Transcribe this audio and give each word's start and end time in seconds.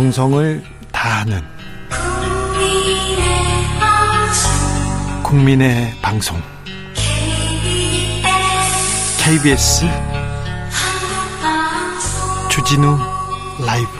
정성을 0.00 0.62
다하는 0.92 1.42
국민의 5.22 5.92
방송 6.00 6.40
KBS 9.18 9.84
주진우 12.48 12.96
라이브 13.66 13.90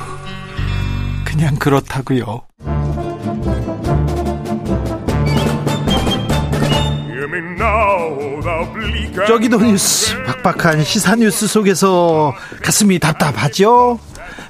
그냥 1.22 1.54
그렇다고요. 1.56 2.44
저기도 9.26 9.58
뉴스 9.58 10.16
팍팍한 10.42 10.82
시사 10.82 11.16
뉴스 11.16 11.46
속에서 11.46 12.32
가슴이 12.62 12.98
답답하죠. 12.98 13.98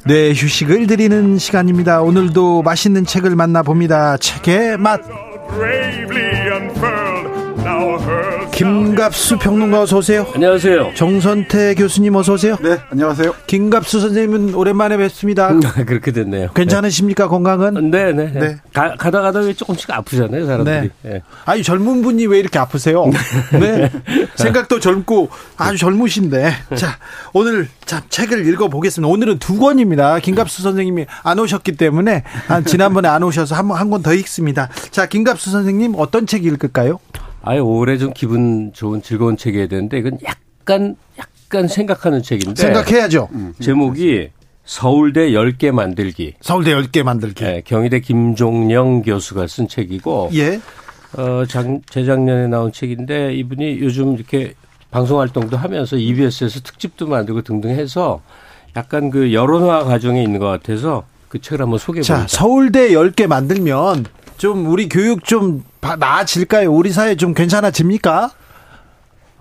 뇌 0.06 0.30
휴식을 0.30 0.86
드리는 0.86 1.38
시간입니다. 1.38 2.00
오늘도 2.00 2.62
맛있는 2.62 3.04
책을 3.04 3.36
만나봅니다. 3.36 4.16
책의 4.16 4.78
맛. 4.78 5.00
김갑수 8.60 9.38
평론가 9.38 9.80
어서 9.80 9.96
오세요. 9.96 10.27
안녕하세요. 10.34 10.92
정선태 10.95 11.77
교수님 11.77 12.14
어서 12.14 12.34
오세요. 12.34 12.59
네, 12.60 12.77
안녕하세요. 12.91 13.34
김갑수 13.46 14.01
선생님은 14.01 14.55
오랜만에 14.55 14.98
뵙습니다. 14.98 15.59
그렇게 15.87 16.12
됐네요. 16.12 16.51
괜찮으십니까 16.52 17.28
건강은? 17.28 17.91
네, 17.91 18.12
네, 18.12 18.30
네. 18.30 18.56
가, 18.74 18.96
가다 18.96 19.23
가다 19.23 19.38
왜 19.38 19.54
조금씩 19.54 19.91
아프잖아요, 19.91 20.45
사람들이. 20.45 20.91
네. 21.01 21.10
네. 21.10 21.23
아니 21.46 21.62
젊은 21.62 22.02
분이 22.02 22.27
왜 22.27 22.38
이렇게 22.38 22.59
아프세요? 22.59 23.06
네. 23.59 23.91
생각도 24.37 24.79
젊고 24.79 25.30
아주 25.56 25.79
젊으신데. 25.79 26.52
자, 26.74 26.98
오늘 27.32 27.66
자 27.87 28.02
책을 28.10 28.46
읽어 28.46 28.68
보겠습니다. 28.68 29.10
오늘은 29.10 29.38
두 29.38 29.59
권입니다. 29.59 30.18
김갑수 30.18 30.60
선생님이 30.60 31.07
안 31.23 31.38
오셨기 31.38 31.79
때문에 31.79 32.24
한 32.46 32.66
지난번에 32.66 33.09
안 33.09 33.23
오셔서 33.23 33.54
한한권 33.54 34.02
더 34.02 34.13
읽습니다. 34.13 34.68
자, 34.90 35.07
김갑수 35.07 35.51
선생님 35.51 35.95
어떤 35.96 36.26
책 36.26 36.45
읽을까요? 36.45 36.98
아유, 37.43 37.63
올해 37.63 37.96
좀 37.99 38.13
기분 38.13 38.73
좋은 38.73 39.02
즐거운 39.02 39.37
책이어야 39.37 39.66
되는데 39.66 39.99
이건 39.99 40.19
약간 40.24 40.96
약간 41.19 41.69
생각하는 41.69 42.23
책인데 42.23 42.60
생각해야죠. 42.63 43.29
음, 43.32 43.55
제목이 43.60 44.29
서울대 44.65 45.30
10개 45.30 45.73
만들기. 45.73 46.35
서울대 46.41 46.73
10개 46.74 47.02
만들기. 47.02 47.43
네, 47.43 47.63
경희대 47.65 48.01
김종영 48.01 49.02
교수가 49.02 49.47
쓴 49.47 49.66
책이고 49.69 50.30
예. 50.35 50.60
어, 51.16 51.45
작, 51.49 51.66
재작년에 51.91 52.47
나온 52.47 52.71
책인데 52.73 53.35
이분이 53.35 53.80
요즘 53.80 54.15
이렇게 54.15 54.54
방송 54.91 55.19
활동도 55.19 55.57
하면서 55.57 55.97
EBS에서 55.97 56.60
특집도 56.60 57.07
만들고 57.09 57.43
등등 57.43 57.71
해서 57.71 58.23
약간 58.77 59.10
그 59.10 59.32
여론화 59.32 59.85
과정에 59.85 60.23
있는 60.23 60.38
것 60.38 60.47
같아서 60.47 61.04
그 61.29 61.41
책을 61.41 61.63
한번 61.63 61.79
소개해 61.79 62.02
자, 62.02 62.15
봅니다. 62.15 62.37
서울대 62.37 62.91
10개 62.91 63.27
만들면 63.27 64.04
좀 64.41 64.65
우리 64.69 64.88
교육 64.88 65.22
좀 65.25 65.62
나아질까요? 65.83 66.72
우리 66.72 66.93
사회 66.93 67.15
좀 67.15 67.34
괜찮아집니까? 67.34 68.31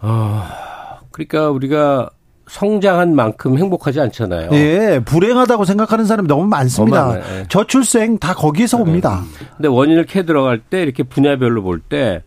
아, 0.01 0.99
그러니까 1.11 1.49
우리가 1.51 2.09
성장한 2.49 3.15
만큼 3.15 3.57
행복하지 3.57 4.01
않잖아요. 4.01 4.49
예, 4.51 4.99
불행하다고 5.05 5.63
생각하는 5.63 6.03
사람이 6.03 6.27
너무 6.27 6.47
많습니다. 6.47 7.17
예. 7.17 7.45
저출생 7.47 8.17
다 8.17 8.33
거기에서 8.33 8.75
네. 8.75 8.83
옵니다. 8.83 9.23
근데 9.55 9.69
원인을 9.69 10.05
캐 10.05 10.25
들어갈 10.25 10.59
때 10.59 10.81
이렇게 10.83 11.03
분야별로 11.03 11.63
볼 11.63 11.79
때 11.79 12.21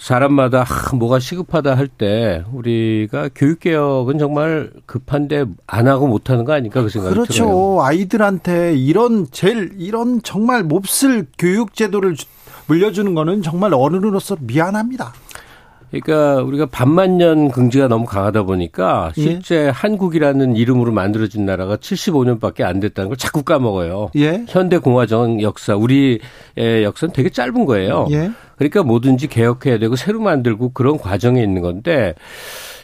사람마다 0.00 0.62
아, 0.66 0.96
뭐가 0.96 1.18
시급하다 1.20 1.76
할 1.76 1.88
때 1.88 2.42
우리가 2.52 3.28
교육 3.34 3.60
개혁은 3.60 4.18
정말 4.18 4.70
급한데 4.86 5.44
안 5.66 5.88
하고 5.88 6.06
못 6.06 6.30
하는 6.30 6.44
거 6.44 6.52
아닐까 6.54 6.82
그 6.82 6.88
생각이 6.88 7.14
그렇죠. 7.14 7.32
들어요. 7.32 7.48
그렇죠. 7.48 7.82
아이들한테 7.82 8.76
이런 8.76 9.26
제일 9.30 9.72
이런 9.76 10.22
정말 10.22 10.62
몹쓸 10.62 11.26
교육 11.38 11.74
제도를 11.74 12.16
물려주는 12.68 13.14
거는 13.14 13.42
정말 13.42 13.74
어른으로서 13.74 14.36
미안합니다. 14.40 15.12
그러니까 15.90 16.42
우리가 16.42 16.66
반만년 16.66 17.50
긍지가 17.50 17.88
너무 17.88 18.06
강하다 18.06 18.44
보니까 18.44 19.12
실제 19.14 19.66
예. 19.66 19.68
한국이라는 19.68 20.54
이름으로 20.56 20.92
만들어진 20.92 21.44
나라가 21.44 21.76
75년밖에 21.76 22.62
안 22.62 22.78
됐다는 22.78 23.08
걸 23.08 23.16
자꾸 23.16 23.42
까먹어요. 23.42 24.10
예. 24.16 24.44
현대 24.48 24.78
공화정 24.78 25.42
역사 25.42 25.74
우리의 25.74 26.20
역사는 26.56 27.12
되게 27.12 27.28
짧은 27.28 27.64
거예요. 27.66 28.06
예. 28.12 28.30
그러니까 28.56 28.82
뭐든지 28.82 29.26
개혁해야 29.26 29.78
되고 29.78 29.96
새로 29.96 30.20
만들고 30.20 30.70
그런 30.70 30.96
과정에 30.96 31.42
있는 31.42 31.62
건데 31.62 32.14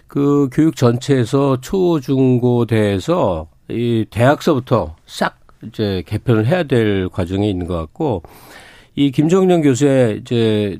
그 0.08 0.48
교육 0.52 0.74
전체에서 0.74 1.60
초, 1.60 2.00
중, 2.00 2.40
고 2.40 2.66
대에서 2.66 3.48
이 3.68 4.04
대학서부터 4.10 4.96
싹 5.06 5.38
이제 5.64 6.02
개편을 6.06 6.46
해야 6.46 6.62
될 6.64 7.08
과정에 7.08 7.48
있는 7.48 7.66
것 7.66 7.76
같고 7.76 8.22
이 8.94 9.10
김정년 9.10 9.62
교수의 9.62 10.18
이제 10.18 10.78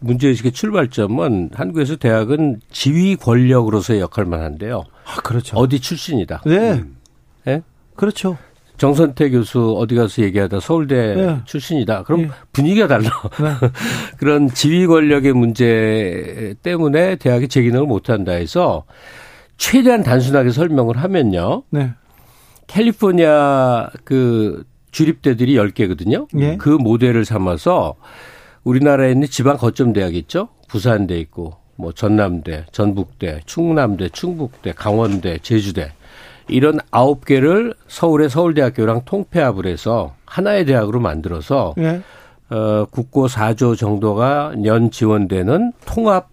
문제의식의 0.00 0.52
출발점은 0.52 1.50
한국에서 1.54 1.96
대학은 1.96 2.60
지휘 2.70 3.16
권력으로서의 3.16 4.00
역할만 4.00 4.40
한데요. 4.42 4.84
아, 5.04 5.20
그렇죠. 5.22 5.56
어디 5.56 5.80
출신이다. 5.80 6.42
네. 6.46 6.72
음. 6.72 6.96
네? 7.44 7.62
그렇죠. 7.96 8.36
정선태 8.76 9.30
교수 9.30 9.74
어디 9.76 9.96
가서 9.96 10.22
얘기하다 10.22 10.60
서울대 10.60 11.14
네. 11.14 11.40
출신이다. 11.44 12.04
그럼 12.04 12.22
네. 12.22 12.28
분위기가 12.52 12.86
달라. 12.86 13.10
네. 13.40 13.68
그런 14.18 14.48
지휘 14.48 14.86
권력의 14.86 15.32
문제 15.32 16.54
때문에 16.62 17.16
대학이 17.16 17.48
제 17.48 17.62
기능을 17.62 17.86
못한다 17.86 18.32
해서 18.32 18.84
최대한 19.56 20.04
단순하게 20.04 20.50
설명을 20.50 20.96
하면요. 20.96 21.64
네. 21.70 21.90
캘리포니아 22.68 23.90
그 24.04 24.64
주립대들이 24.92 25.54
10개거든요. 25.56 26.28
예. 26.40 26.56
그 26.56 26.68
모델을 26.68 27.24
삼아서 27.24 27.96
우리나라에 28.68 29.12
있는 29.12 29.28
지방 29.28 29.56
거점 29.56 29.94
대학 29.94 30.14
있죠. 30.14 30.48
부산대 30.68 31.18
있고 31.20 31.56
뭐 31.76 31.92
전남대, 31.92 32.66
전북대, 32.70 33.40
충남대, 33.46 34.10
충북대, 34.10 34.72
강원대, 34.72 35.38
제주대 35.38 35.92
이런 36.48 36.78
아홉 36.90 37.24
개를 37.24 37.74
서울의 37.86 38.28
서울대학교랑 38.28 39.02
통폐합을 39.06 39.66
해서 39.66 40.14
하나의 40.26 40.66
대학으로 40.66 41.00
만들어서 41.00 41.74
예. 41.78 42.02
어, 42.50 42.86
국고 42.90 43.28
4조 43.28 43.76
정도가 43.76 44.54
년 44.56 44.90
지원되는 44.90 45.72
통합 45.86 46.28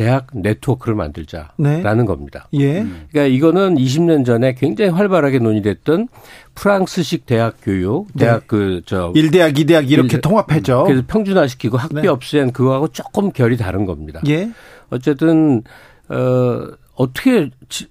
대학 0.00 0.28
네트워크를 0.32 0.94
만들자라는 0.94 1.52
네. 1.58 2.04
겁니다. 2.06 2.48
예. 2.54 2.86
그러니까 3.10 3.24
이거는 3.26 3.74
20년 3.74 4.24
전에 4.24 4.54
굉장히 4.54 4.90
활발하게 4.92 5.40
논의됐던 5.40 6.08
프랑스식 6.54 7.26
대학 7.26 7.56
교육, 7.62 8.06
대학 8.16 8.40
네. 8.40 8.46
그저 8.46 9.12
1대학, 9.14 9.58
2대학 9.58 9.90
이렇게 9.90 10.16
1, 10.16 10.20
통합했죠. 10.22 10.84
그래서 10.84 11.02
평준화시키고 11.06 11.76
학비 11.76 12.00
네. 12.00 12.08
없앤 12.08 12.50
그거하고 12.50 12.88
조금 12.88 13.30
결이 13.30 13.58
다른 13.58 13.84
겁니다. 13.84 14.22
예. 14.26 14.50
어쨌든 14.88 15.64
어 16.08 16.66
어떻게 16.94 17.50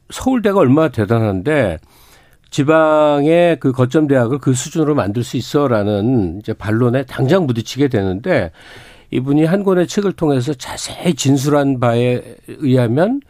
서울대가 0.10 0.58
얼마나 0.58 0.90
대단한데 0.90 1.78
지방의 2.50 3.60
그 3.60 3.72
거점 3.72 4.08
대학을 4.08 4.40
그 4.40 4.56
수준으로 4.56 4.96
만들 4.96 5.24
수 5.24 5.38
있어라는 5.38 6.40
이제 6.40 6.54
반론에 6.54 7.04
당장 7.04 7.46
부딪히게 7.46 7.88
되는데 7.88 8.52
이분이 9.12 9.46
한 9.46 9.64
권의 9.64 9.88
책을 9.88 10.14
통해서 10.14 10.54
자세히 10.54 11.14
진술한 11.14 11.80
바에 11.80 12.22
의하면 12.48 13.22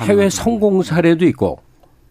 해외 0.00 0.28
성공 0.28 0.82
사례도 0.82 1.24
있고 1.26 1.60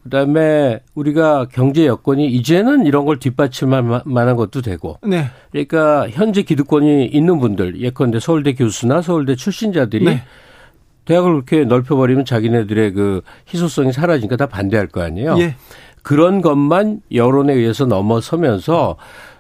그다음에 0.04 0.80
우리가 0.96 1.48
경제 1.52 1.86
여건이 1.86 2.28
이제는 2.28 2.86
이런 2.86 3.06
걸 3.06 3.20
뒷받침할 3.20 4.02
만한 4.06 4.36
것도 4.36 4.62
되고 4.62 4.98
네. 5.04 5.26
그러니까 5.52 6.10
현재 6.10 6.42
기득권이 6.42 7.06
있는 7.06 7.40
분들 7.40 7.80
예컨대 7.80 8.20
서울대 8.20 8.54
교수나 8.54 9.02
서울대 9.02 9.36
출신자들이 9.36 10.06
네. 10.06 10.24
대학을 11.06 11.32
그렇게 11.32 11.66
넓혀버리면 11.66 12.26
자기네들의 12.26 12.94
그 12.94 13.22
희소성이 13.50 13.92
사라지니까 13.92 14.38
다 14.38 14.46
반대할 14.48 14.88
거 14.88 15.02
아니에요. 15.02 15.38
예. 15.40 15.56
그런 16.04 16.42
것만 16.42 17.02
여론에 17.14 17.54
의해서 17.54 17.86
넘어서면서 17.86 18.98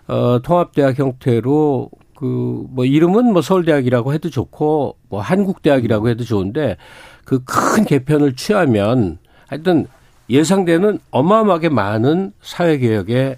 어 0.08 0.40
통합대학 0.44 1.00
형태로 1.00 1.90
그 2.22 2.68
뭐 2.70 2.86
이름은 2.86 3.34
뭐 3.34 3.42
서울대학이라고 3.42 4.14
해도 4.14 4.30
좋고 4.30 4.98
뭐 5.10 5.22
한국대학이라고 5.22 6.10
해도 6.10 6.24
좋은데 6.24 6.78
그 7.26 7.40
큰 7.44 7.84
개편을 7.86 8.36
취하면 8.36 9.18
하여튼 9.48 9.88
예상되는 10.30 11.00
어마어마하게 11.10 11.70
많은 11.70 12.32
사회개혁의 12.42 13.38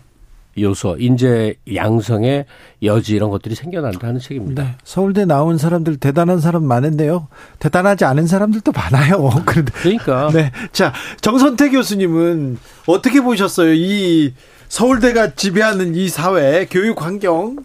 요소, 0.60 0.98
인재 1.00 1.56
양성의 1.74 2.46
여지 2.84 3.16
이런 3.16 3.32
것들이 3.32 3.56
생겨난다 3.56 4.12
는 4.12 4.20
책입니다. 4.20 4.64
네. 4.64 4.76
서울대 4.84 5.26
나온 5.26 5.58
사람들 5.58 5.98
대단한 5.98 6.40
사람 6.40 6.64
많은데요. 6.66 7.28
대단하지 7.58 8.06
않은 8.06 8.28
사람들도 8.28 8.72
많아요. 8.72 9.32
그러니까. 9.82 10.30
네. 10.32 10.52
자, 10.72 10.94
정선태 11.22 11.70
교수님은 11.70 12.60
어떻게 12.86 13.22
보셨어요? 13.22 13.74
이 13.74 14.34
서울대가 14.68 15.34
지배하는 15.34 15.96
이 15.96 16.08
사회 16.10 16.68
교육 16.70 17.02
환경 17.04 17.58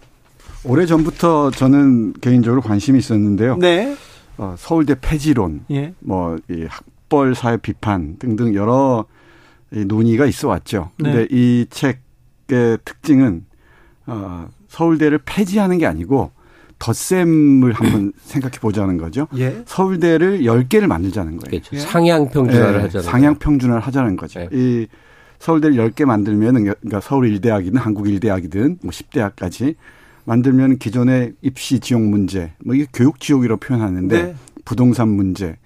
오래 0.65 0.85
전부터 0.85 1.51
저는 1.51 2.13
개인적으로 2.13 2.61
관심이 2.61 2.99
있었는데요. 2.99 3.57
네. 3.57 3.95
어, 4.37 4.55
서울대 4.57 4.95
폐지론, 4.99 5.65
예. 5.71 5.93
뭐이 5.99 6.67
학벌 6.67 7.35
사회 7.35 7.57
비판 7.57 8.17
등등 8.19 8.53
여러 8.55 9.05
이 9.71 9.85
논의가 9.85 10.25
있어 10.25 10.47
왔죠. 10.47 10.91
근데 10.97 11.19
네. 11.21 11.27
이 11.29 11.65
책의 11.69 12.79
특징은 12.83 13.45
어, 14.07 14.47
서울대를 14.67 15.19
폐지하는 15.25 15.77
게 15.77 15.85
아니고 15.85 16.31
덧셈을 16.79 17.73
한번 17.73 18.13
생각해 18.23 18.59
보자는 18.59 18.97
거죠. 18.97 19.27
예. 19.37 19.61
서울대를 19.65 20.41
10개를 20.41 20.87
만들자는 20.87 21.37
거예요. 21.37 21.49
그렇죠. 21.61 21.75
예. 21.75 21.79
상향 21.79 22.29
평준화를 22.29 22.79
예, 22.79 22.83
하잖아요. 22.83 23.09
상향 23.09 23.35
평준화를 23.39 23.81
하자는 23.81 24.15
거죠. 24.15 24.39
네. 24.39 24.49
이 24.51 24.87
서울대를 25.39 25.75
10개 25.77 26.05
만들면 26.05 26.55
그러니까 26.55 26.99
서울 27.01 27.27
일대학이든 27.29 27.77
한국 27.77 28.09
일대학이든 28.09 28.79
뭐 28.81 28.91
10대학까지 28.91 29.75
만들면 30.33 30.77
기존의 30.77 31.33
입시 31.41 31.79
지옥 31.79 32.03
문제, 32.03 32.53
뭐 32.63 32.75
이게 32.75 32.85
교육 32.93 33.19
지옥이라고 33.19 33.59
표현하는데 33.59 34.23
네. 34.23 34.35
부동산 34.63 35.09
문제, 35.09 35.57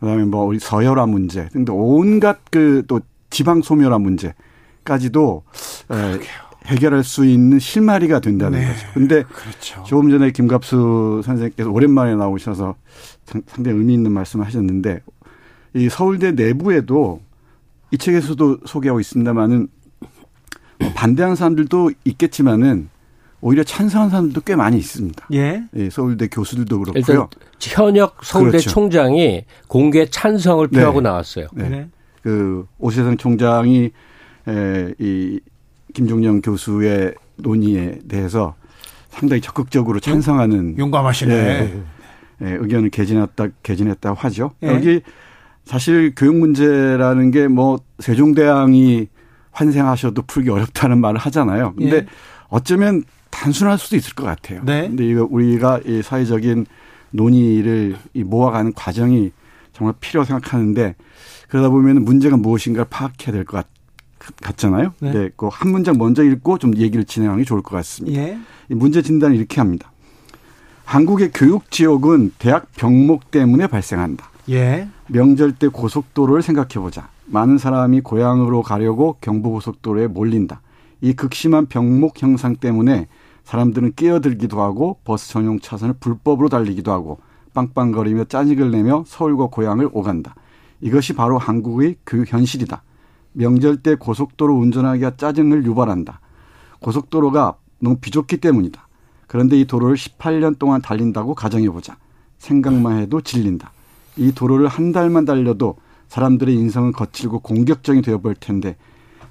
그다음에 0.00 0.24
뭐 0.24 0.44
우리 0.44 0.58
서열화 0.58 1.06
문제 1.06 1.48
등등 1.48 1.74
온갖 1.78 2.38
그 2.50 2.84
또 2.86 3.00
지방 3.30 3.62
소멸화 3.62 3.98
문제까지도 3.98 5.42
에, 5.90 6.18
해결할 6.66 7.02
수 7.04 7.24
있는 7.24 7.58
실마리가 7.58 8.20
된다는 8.20 8.60
네. 8.60 8.66
거죠. 8.66 8.86
근데 8.92 9.22
그렇죠. 9.22 9.82
조금 9.86 10.10
전에 10.10 10.30
김갑수 10.30 11.22
선생님께서 11.24 11.70
오랜만에 11.70 12.14
나오셔서 12.14 12.74
상- 13.24 13.42
상당히 13.46 13.78
의미 13.78 13.94
있는 13.94 14.12
말씀을 14.12 14.44
하셨는데 14.44 15.00
이 15.74 15.88
서울대 15.88 16.32
내부에도 16.32 17.22
이 17.90 17.96
책에서도 17.96 18.58
소개하고 18.66 19.00
있습니다만은 19.00 19.68
뭐 20.80 20.92
반대하는 20.94 21.34
사람들도 21.34 21.92
있겠지만은 22.04 22.90
오히려 23.42 23.64
찬성하는 23.64 24.10
사람들도 24.10 24.40
꽤 24.42 24.54
많이 24.56 24.78
있습니다. 24.78 25.26
예. 25.34 25.64
예, 25.76 25.90
서울대 25.90 26.28
교수들도 26.28 26.78
그렇고요. 26.78 27.00
일단 27.06 27.26
현역 27.60 28.24
서울대 28.24 28.52
그렇죠. 28.52 28.70
총장이 28.70 29.44
공개 29.66 30.06
찬성을 30.06 30.66
표하고 30.68 31.00
네. 31.00 31.08
나왔어요. 31.08 31.48
네. 31.52 31.68
네. 31.68 31.88
그 32.22 32.64
오세상 32.78 33.16
총장이 33.16 33.90
에, 34.48 34.94
이 34.98 35.40
김종영 35.92 36.40
교수의 36.40 37.14
논의에 37.36 37.98
대해서 38.08 38.54
상당히 39.10 39.40
적극적으로 39.42 39.98
찬성하는 39.98 40.78
용감하시네. 40.78 41.34
예, 41.34 41.82
예, 42.42 42.50
의견을 42.60 42.90
개진했다 42.90 43.48
개진했다고 43.64 44.16
하죠. 44.20 44.52
예. 44.62 44.68
여기 44.68 45.00
사실 45.64 46.12
교육 46.16 46.36
문제라는 46.36 47.32
게 47.32 47.48
뭐 47.48 47.80
세종대왕이 47.98 49.08
환생하셔도 49.50 50.22
풀기 50.22 50.48
어렵다는 50.50 51.00
말을 51.00 51.18
하잖아요. 51.18 51.74
근데 51.76 51.96
예. 51.96 52.06
어쩌면 52.48 53.02
단순할 53.32 53.78
수도 53.78 53.96
있을 53.96 54.14
것 54.14 54.24
같아요. 54.24 54.62
네. 54.64 54.86
근데 54.86 55.04
이거 55.04 55.26
우리가 55.28 55.80
이 55.84 56.02
사회적인 56.02 56.66
논의를 57.10 57.96
이 58.14 58.22
모아가는 58.22 58.72
과정이 58.74 59.32
정말 59.72 59.94
필요하고 59.98 60.28
생각하는데 60.28 60.94
그러다 61.48 61.70
보면 61.70 62.04
문제가 62.04 62.36
무엇인가를 62.36 62.86
파악해야 62.88 63.32
될 63.32 63.44
것 63.44 63.66
같잖아요. 64.40 64.94
네. 65.00 65.12
네. 65.12 65.30
그한 65.36 65.72
문장 65.72 65.98
먼저 65.98 66.22
읽고 66.22 66.58
좀 66.58 66.76
얘기를 66.76 67.04
진행하는 67.04 67.42
게 67.42 67.44
좋을 67.44 67.62
것 67.62 67.74
같습니다. 67.76 68.20
예. 68.20 68.38
이 68.70 68.74
문제 68.74 69.02
진단을 69.02 69.34
이렇게 69.34 69.60
합니다. 69.60 69.90
한국의 70.84 71.32
교육 71.34 71.70
지옥은 71.72 72.32
대학 72.38 72.70
병목 72.76 73.32
때문에 73.32 73.66
발생한다. 73.66 74.30
예. 74.50 74.88
명절 75.08 75.52
때 75.54 75.66
고속도로를 75.66 76.42
생각해 76.42 76.74
보자. 76.74 77.08
많은 77.26 77.58
사람이 77.58 78.02
고향으로 78.02 78.62
가려고 78.62 79.16
경부고속도로에 79.20 80.06
몰린다. 80.06 80.60
이 81.00 81.14
극심한 81.14 81.66
병목 81.66 82.22
형상 82.22 82.54
때문에 82.56 83.08
사람들은 83.44 83.94
끼어들기도 83.94 84.60
하고 84.60 84.98
버스 85.04 85.28
전용 85.30 85.60
차선을 85.60 85.94
불법으로 86.00 86.48
달리기도 86.48 86.92
하고 86.92 87.18
빵빵거리며 87.54 88.24
짜증을 88.24 88.70
내며 88.70 89.04
서울과 89.06 89.48
고향을 89.48 89.90
오간다. 89.92 90.34
이것이 90.80 91.14
바로 91.14 91.38
한국의 91.38 91.96
그 92.04 92.24
현실이다. 92.26 92.82
명절 93.32 93.78
때 93.82 93.94
고속도로 93.94 94.54
운전하기가 94.54 95.16
짜증을 95.16 95.64
유발한다. 95.64 96.20
고속도로가 96.80 97.56
너무 97.80 97.96
비좁기 97.96 98.38
때문이다. 98.38 98.86
그런데 99.26 99.58
이 99.58 99.64
도로를 99.64 99.96
18년 99.96 100.58
동안 100.58 100.82
달린다고 100.82 101.34
가정해보자. 101.34 101.96
생각만 102.38 102.98
해도 102.98 103.20
질린다. 103.20 103.72
이 104.16 104.32
도로를 104.32 104.68
한 104.68 104.92
달만 104.92 105.24
달려도 105.24 105.76
사람들의 106.08 106.54
인성은 106.54 106.92
거칠고 106.92 107.38
공격적이 107.40 108.02
되어버릴 108.02 108.36
텐데, 108.38 108.76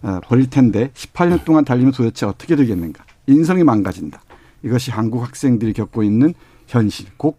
어, 0.01 0.19
버릴 0.23 0.49
텐데 0.49 0.89
18년 0.95 1.43
동안 1.45 1.63
달리면 1.63 1.91
도대체 1.91 2.25
어떻게 2.25 2.55
되겠는가? 2.55 3.03
인성이 3.31 3.63
망가진다. 3.63 4.21
이것이 4.63 4.91
한국 4.91 5.23
학생들이 5.23 5.73
겪고 5.73 6.03
있는 6.03 6.33
현실, 6.67 7.07
곧 7.17 7.37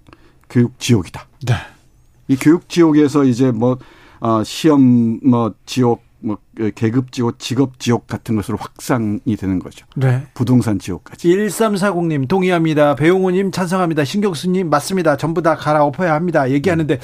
교육 0.50 0.78
지옥이다. 0.78 1.26
네. 1.46 1.54
이 2.28 2.36
교육 2.36 2.68
지옥에서 2.68 3.24
이제 3.24 3.50
뭐 3.50 3.78
어, 4.20 4.44
시험 4.44 5.18
뭐 5.24 5.54
지옥, 5.66 6.02
뭐 6.20 6.38
계급 6.74 7.10
지옥, 7.10 7.38
직업 7.38 7.80
지옥 7.80 8.06
같은 8.06 8.36
것으로 8.36 8.56
확산이 8.56 9.36
되는 9.36 9.58
거죠. 9.58 9.84
네. 9.96 10.26
부동산 10.34 10.78
지옥까지. 10.78 11.28
1340님 11.28 12.28
동의합니다. 12.28 12.94
배용우님 12.94 13.50
찬성합니다. 13.50 14.04
신경수님 14.04 14.70
맞습니다. 14.70 15.16
전부 15.16 15.42
다 15.42 15.56
갈아엎어야 15.56 16.14
합니다. 16.14 16.50
얘기하는데 16.50 17.00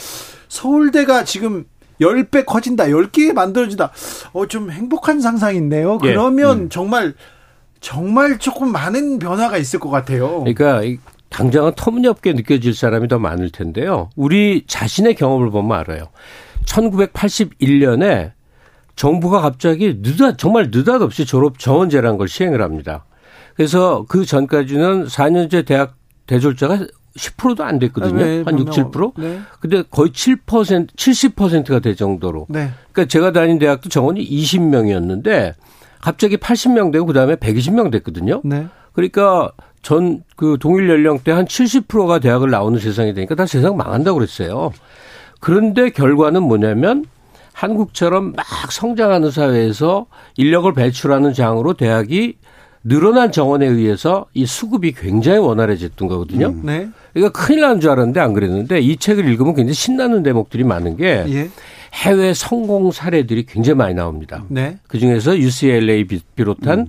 서울대가 0.48 1.24
지금 1.24 1.64
10배 2.00 2.46
커진다. 2.46 2.84
10개 2.84 3.32
만들어진다. 3.32 3.90
어, 4.32 4.46
좀 4.46 4.70
행복한 4.70 5.20
상상인데요. 5.20 5.98
예. 6.04 6.08
그러면 6.08 6.70
정말 6.70 7.14
정말 7.80 8.38
조금 8.38 8.72
많은 8.72 9.18
변화가 9.18 9.56
있을 9.58 9.78
것 9.80 9.90
같아요. 9.90 10.40
그러니까 10.40 10.82
이 10.82 10.98
당장은 11.30 11.72
터무니없게 11.76 12.32
느껴질 12.32 12.74
사람이 12.74 13.08
더 13.08 13.18
많을 13.18 13.50
텐데요. 13.50 14.10
우리 14.16 14.64
자신의 14.66 15.14
경험을 15.14 15.50
보면 15.50 15.78
알아요. 15.78 16.04
1981년에 16.66 18.32
정부가 18.96 19.40
갑자기 19.40 20.00
느닷 20.02 20.38
정말 20.38 20.70
느닷없이 20.72 21.24
졸업 21.24 21.58
정원제라는 21.58 22.18
걸 22.18 22.28
시행을 22.28 22.62
합니다. 22.62 23.04
그래서 23.54 24.04
그 24.08 24.24
전까지는 24.24 25.06
4년제 25.06 25.66
대학 25.66 25.96
대졸자가 26.26 26.78
10%도 27.16 27.64
안 27.64 27.78
됐거든요. 27.78 28.20
아, 28.22 28.24
네, 28.26 28.42
한 28.44 28.58
6, 28.58 28.64
분명- 28.66 28.90
7%? 28.90 29.12
네. 29.18 29.40
근데 29.60 29.82
거의 29.90 30.10
7%, 30.10 30.88
70%가 30.94 31.80
될 31.80 31.96
정도로. 31.96 32.46
네. 32.48 32.70
그러니까 32.92 33.10
제가 33.10 33.32
다닌 33.32 33.58
대학도 33.58 33.88
정원이 33.88 34.28
20명이었는데 34.28 35.54
갑자기 36.00 36.36
80명 36.36 36.92
되고 36.92 37.06
그다음에 37.06 37.36
120명 37.36 37.90
됐거든요. 37.90 38.40
네. 38.44 38.66
그러니까 38.92 39.52
전 39.82 40.22
그 40.38 40.56
동일 40.60 40.88
연령대 40.88 41.32
한 41.32 41.46
70%가 41.46 42.20
대학을 42.20 42.48
나오는 42.48 42.78
세상이 42.78 43.12
되니까 43.12 43.34
다 43.34 43.44
세상 43.44 43.76
망한다고 43.76 44.18
그랬어요. 44.18 44.70
그런데 45.40 45.90
결과는 45.90 46.44
뭐냐면 46.44 47.06
한국처럼 47.52 48.34
막 48.36 48.46
성장하는 48.70 49.32
사회에서 49.32 50.06
인력을 50.36 50.72
배출하는 50.72 51.32
장으로 51.32 51.74
대학이 51.74 52.36
늘어난 52.84 53.32
정원에 53.32 53.66
의해서 53.66 54.26
이 54.34 54.46
수급이 54.46 54.92
굉장히 54.92 55.38
원활해졌던 55.38 56.08
거거든요. 56.08 56.54
네. 56.62 56.88
그러니까 57.12 57.32
큰일 57.40 57.60
나는 57.62 57.80
줄 57.80 57.90
알았는데 57.90 58.20
안 58.20 58.32
그랬는데 58.34 58.80
이 58.80 58.96
책을 58.96 59.26
읽으면 59.28 59.54
굉장히 59.54 59.74
신나는 59.74 60.22
대목들이 60.22 60.64
많은 60.64 60.96
게 60.96 61.24
예. 61.28 61.50
해외 61.94 62.34
성공 62.34 62.92
사례들이 62.92 63.46
굉장히 63.46 63.76
많이 63.76 63.94
나옵니다. 63.94 64.44
네. 64.48 64.78
그 64.86 64.98
중에서 64.98 65.36
UCLA 65.38 66.04
비- 66.06 66.20
비롯한 66.36 66.88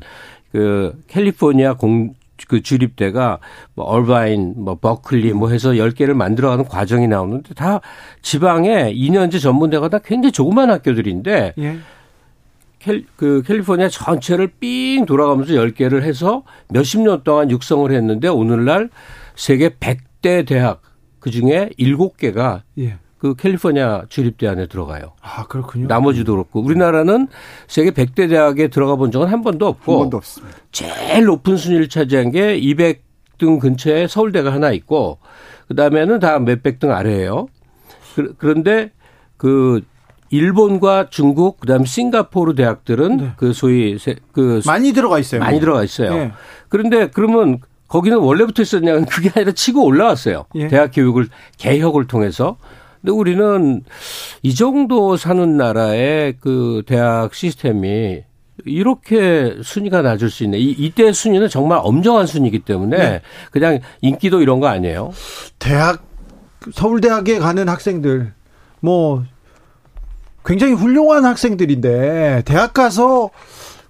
그 0.51 0.93
캘리포니아 1.07 1.73
공, 1.73 2.13
그 2.47 2.61
주립대가 2.61 3.39
뭐 3.75 3.85
얼바인, 3.85 4.53
뭐 4.57 4.75
버클리 4.75 5.33
뭐 5.33 5.49
해서 5.49 5.71
10개를 5.71 6.13
만들어가는 6.13 6.65
과정이 6.65 7.07
나오는데 7.07 7.53
다 7.53 7.81
지방에 8.21 8.93
2년제 8.93 9.41
전문대가 9.41 9.89
다 9.89 9.99
굉장히 9.99 10.31
조그만 10.31 10.69
학교들인데 10.69 11.53
예. 11.57 11.77
캘, 12.79 13.03
그 13.15 13.41
캘리포니아 13.45 13.89
전체를 13.89 14.47
삥 14.59 15.05
돌아가면서 15.05 15.53
10개를 15.53 16.01
해서 16.01 16.43
몇십 16.69 17.01
년 17.01 17.23
동안 17.23 17.51
육성을 17.51 17.91
했는데 17.91 18.27
오늘날 18.27 18.89
세계 19.35 19.69
100대 19.69 20.47
대학 20.47 20.81
그 21.19 21.29
중에 21.29 21.69
7개가 21.77 22.61
예. 22.79 22.97
그 23.17 23.35
캘리포니아 23.35 24.03
주립대 24.07 24.47
안에 24.47 24.67
들어가요. 24.67 25.11
아, 25.21 25.45
그렇군요. 25.47 25.87
나머지도 25.87 26.33
그렇고 26.33 26.61
우리나라는 26.61 27.27
세계 27.67 27.91
100대 27.91 28.29
대학에 28.29 28.69
들어가 28.69 28.95
본 28.95 29.11
적은 29.11 29.27
한 29.27 29.41
번도 29.41 29.67
없고 29.67 29.91
한 29.93 29.99
번도 30.03 30.17
없습니다. 30.17 30.57
제일 30.71 31.25
높은 31.25 31.57
순위를 31.57 31.89
차지한 31.89 32.31
게 32.31 32.57
200등 32.59 33.59
근처에 33.59 34.07
서울대가 34.07 34.53
하나 34.53 34.71
있고 34.71 35.19
그다음에는 35.67 36.19
다 36.19 36.39
몇백 36.39 36.79
등 36.79 36.91
아래예요. 36.91 37.47
그- 38.15 38.35
그런데 38.37 38.91
그 39.35 39.81
일본과 40.29 41.07
중국 41.09 41.59
그다음 41.59 41.85
싱가포르 41.85 42.55
대학들은 42.55 43.17
네. 43.17 43.31
그 43.37 43.53
소위 43.53 43.97
세- 43.97 44.15
그 44.31 44.61
많이 44.65 44.93
들어가 44.93 45.19
있어요. 45.19 45.41
많이 45.41 45.59
들어가 45.59 45.83
있어요. 45.83 46.13
예. 46.13 46.31
그런데 46.69 47.09
그러면 47.09 47.59
거기는 47.87 48.17
원래부터 48.17 48.61
있었냐면 48.61 49.05
그게 49.05 49.31
아니라 49.35 49.51
치고 49.51 49.83
올라왔어요. 49.83 50.45
예. 50.55 50.67
대학 50.67 50.91
교육을 50.93 51.27
개혁을 51.57 52.05
통해서. 52.07 52.57
근데 53.01 53.11
우리는 53.13 53.81
이 54.43 54.53
정도 54.55 55.17
사는 55.17 55.57
나라의 55.57 56.35
그 56.39 56.83
대학 56.85 57.33
시스템이 57.33 58.23
이렇게 58.65 59.55
순위가 59.63 60.01
낮을 60.01 60.29
수 60.29 60.43
있네. 60.43 60.57
이, 60.59 60.71
이때 60.77 61.11
순위는 61.13 61.47
정말 61.47 61.79
엄정한 61.81 62.27
순위이기 62.27 62.59
때문에 62.59 62.97
네. 62.97 63.21
그냥 63.51 63.79
인기도 64.01 64.41
이런 64.41 64.59
거 64.59 64.67
아니에요. 64.67 65.11
대학 65.59 66.03
서울대학에 66.73 67.39
가는 67.39 67.69
학생들 67.69 68.33
뭐 68.81 69.23
굉장히 70.49 70.73
훌륭한 70.73 71.25
학생들인데 71.25 72.41
대학 72.43 72.73
가서 72.73 73.29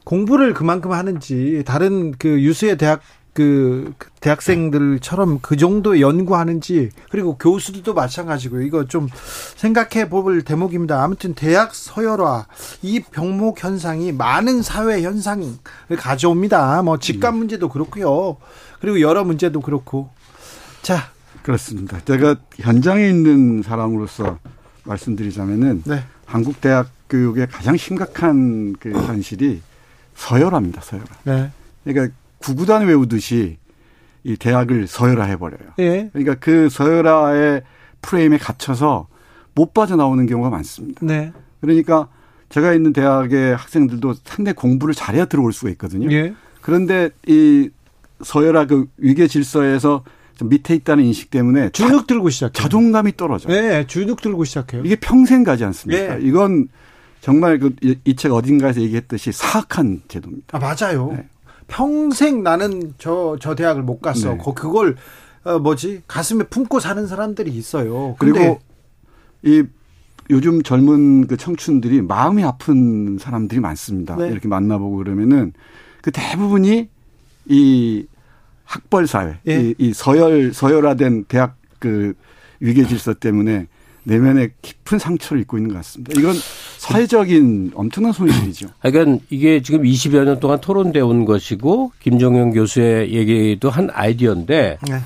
공부를 0.04 0.54
그만큼 0.54 0.92
하는지 0.92 1.64
다른 1.66 2.12
그 2.12 2.42
유수의 2.42 2.78
대학 2.78 3.00
그 3.32 3.94
대학생들처럼 4.20 5.40
그 5.42 5.56
정도 5.56 6.02
연구하는지 6.02 6.90
그리고 7.10 7.38
교수들도 7.38 7.94
마찬가지고 7.94 8.60
이거 8.60 8.84
좀 8.88 9.08
생각해 9.56 10.10
볼 10.10 10.42
대목입니다. 10.42 11.02
아무튼 11.02 11.34
대학 11.34 11.74
서열화 11.74 12.48
이 12.82 13.00
병목 13.00 13.64
현상이 13.64 14.12
많은 14.12 14.62
사회 14.62 15.02
현상을 15.02 15.56
가져옵니다. 15.98 16.82
뭐 16.82 17.00
집값 17.00 17.36
문제도 17.36 17.70
그렇고요. 17.70 18.36
그리고 18.82 19.00
여러 19.00 19.24
문제도 19.24 19.62
그렇고 19.62 20.10
자 20.82 21.10
그렇습니다. 21.42 22.02
제가 22.04 22.36
현장에 22.58 23.08
있는 23.08 23.64
사람으로서 23.64 24.40
말씀드리자면은 24.84 25.84
네. 25.86 26.04
한국 26.30 26.62
대학 26.62 26.90
교육의 27.10 27.48
가장 27.48 27.76
심각한 27.76 28.76
그 28.80 28.92
현실이 28.92 29.62
서열화입니다. 30.14 30.82
서열화. 30.82 31.08
네. 31.24 31.52
그러니까 31.84 32.16
구구단 32.38 32.86
외우듯이 32.86 33.58
이 34.24 34.38
대학을 34.38 34.86
서열화해 34.86 35.38
버려요. 35.38 35.72
예. 35.80 36.10
그러니까 36.14 36.36
그 36.36 36.70
서열화의 36.70 37.64
프레임에 38.02 38.38
갇혀서 38.38 39.08
못 39.56 39.74
빠져나오는 39.74 40.24
경우가 40.28 40.52
많습니다. 40.52 41.04
네. 41.04 41.34
그러니까 41.62 42.08
제가 42.50 42.74
있는 42.74 42.94
대학의 42.94 43.56
학생들도 43.56 44.14
상당히 44.24 44.56
공부를 44.56 44.94
잘해야 44.94 45.26
들어올 45.26 45.52
수가 45.52 45.72
있거든요. 45.72 46.12
예. 46.12 46.36
그런데 46.62 47.10
이 47.26 47.70
서열화 48.22 48.68
그 48.68 48.86
위계 48.98 49.28
질서에서 49.28 50.04
좀 50.40 50.48
밑에 50.48 50.74
있다는 50.74 51.04
인식 51.04 51.30
때문에 51.32 51.70
주눅 51.72 52.08
들고 52.08 52.30
시작해요. 52.30 52.54
자존감이 52.54 53.18
떨어져요. 53.18 53.54
네, 53.54 53.86
주눅 53.88 54.22
들고 54.22 54.46
시작해요. 54.46 54.84
이게 54.86 54.96
평생 54.96 55.44
가지 55.44 55.66
않습니까? 55.66 56.16
네. 56.16 56.26
이건 56.26 56.70
정말 57.20 57.60
그 57.60 57.72
이 57.82 58.16
책 58.16 58.32
어딘가에서 58.32 58.80
얘기했듯이 58.80 59.34
사악한 59.34 60.04
제도입니다. 60.08 60.58
아, 60.58 60.60
맞아요. 60.60 61.12
네. 61.12 61.28
평생 61.68 62.42
나는 62.42 62.94
저, 62.98 63.36
저 63.42 63.54
대학을 63.54 63.84
못 63.84 64.00
갔어. 64.00 64.36
네. 64.36 64.38
그걸, 64.56 64.96
어, 65.44 65.60
뭐지, 65.60 66.04
가슴에 66.08 66.46
품고 66.46 66.80
사는 66.80 67.06
사람들이 67.06 67.52
있어요. 67.52 68.16
그리고 68.18 68.62
이 69.44 69.64
요즘 70.30 70.64
젊은 70.64 71.28
그 71.28 71.36
청춘들이 71.36 72.02
마음이 72.02 72.46
아픈 72.46 73.18
사람들이 73.20 73.60
많습니다. 73.60 74.16
네. 74.16 74.30
이렇게 74.30 74.48
만나보고 74.48 74.96
그러면은 74.96 75.52
그 76.02 76.12
대부분이 76.12 76.88
이 77.50 78.06
학벌 78.70 79.08
사회, 79.08 79.40
예. 79.48 79.62
이, 79.62 79.76
이 79.80 79.94
서열, 79.94 80.54
서열화된 80.54 81.26
대학 81.28 81.58
그 81.80 82.14
위계 82.60 82.86
질서 82.86 83.16
때문에 83.16 83.66
내면에 84.04 84.50
깊은 84.62 85.00
상처를 85.00 85.42
입고 85.42 85.58
있는 85.58 85.72
것 85.72 85.78
같습니다. 85.78 86.14
이건 86.20 86.36
사회적인 86.78 87.72
엄청난 87.74 88.12
손실이죠. 88.12 88.68
그러니까 88.80 89.26
이게 89.32 89.64
지금 89.64 89.82
20여 89.82 90.24
년 90.24 90.40
동안 90.40 90.62
토론되어 90.62 91.04
온 91.04 91.26
것이고 91.26 91.94
김종현 92.00 92.52
교수의 92.52 93.12
얘기도 93.12 93.72
한 93.72 93.90
아이디어인데 93.92 94.78
네. 94.88 95.00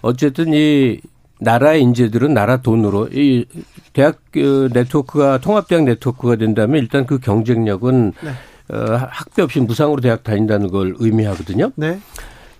어쨌든 0.00 0.54
이 0.54 1.00
나라의 1.40 1.82
인재들은 1.82 2.32
나라 2.32 2.58
돈으로 2.58 3.08
이 3.12 3.46
대학 3.92 4.20
그 4.30 4.70
네트워크가 4.72 5.38
통합대학 5.38 5.84
네트워크가 5.84 6.36
된다면 6.36 6.80
일단 6.80 7.04
그 7.04 7.18
경쟁력은 7.18 8.12
네. 8.22 8.30
어, 8.76 9.08
학비 9.10 9.42
없이 9.42 9.58
무상으로 9.58 10.00
대학 10.00 10.22
다닌다는 10.22 10.68
걸 10.68 10.94
의미하거든요. 10.98 11.72
네. 11.74 11.98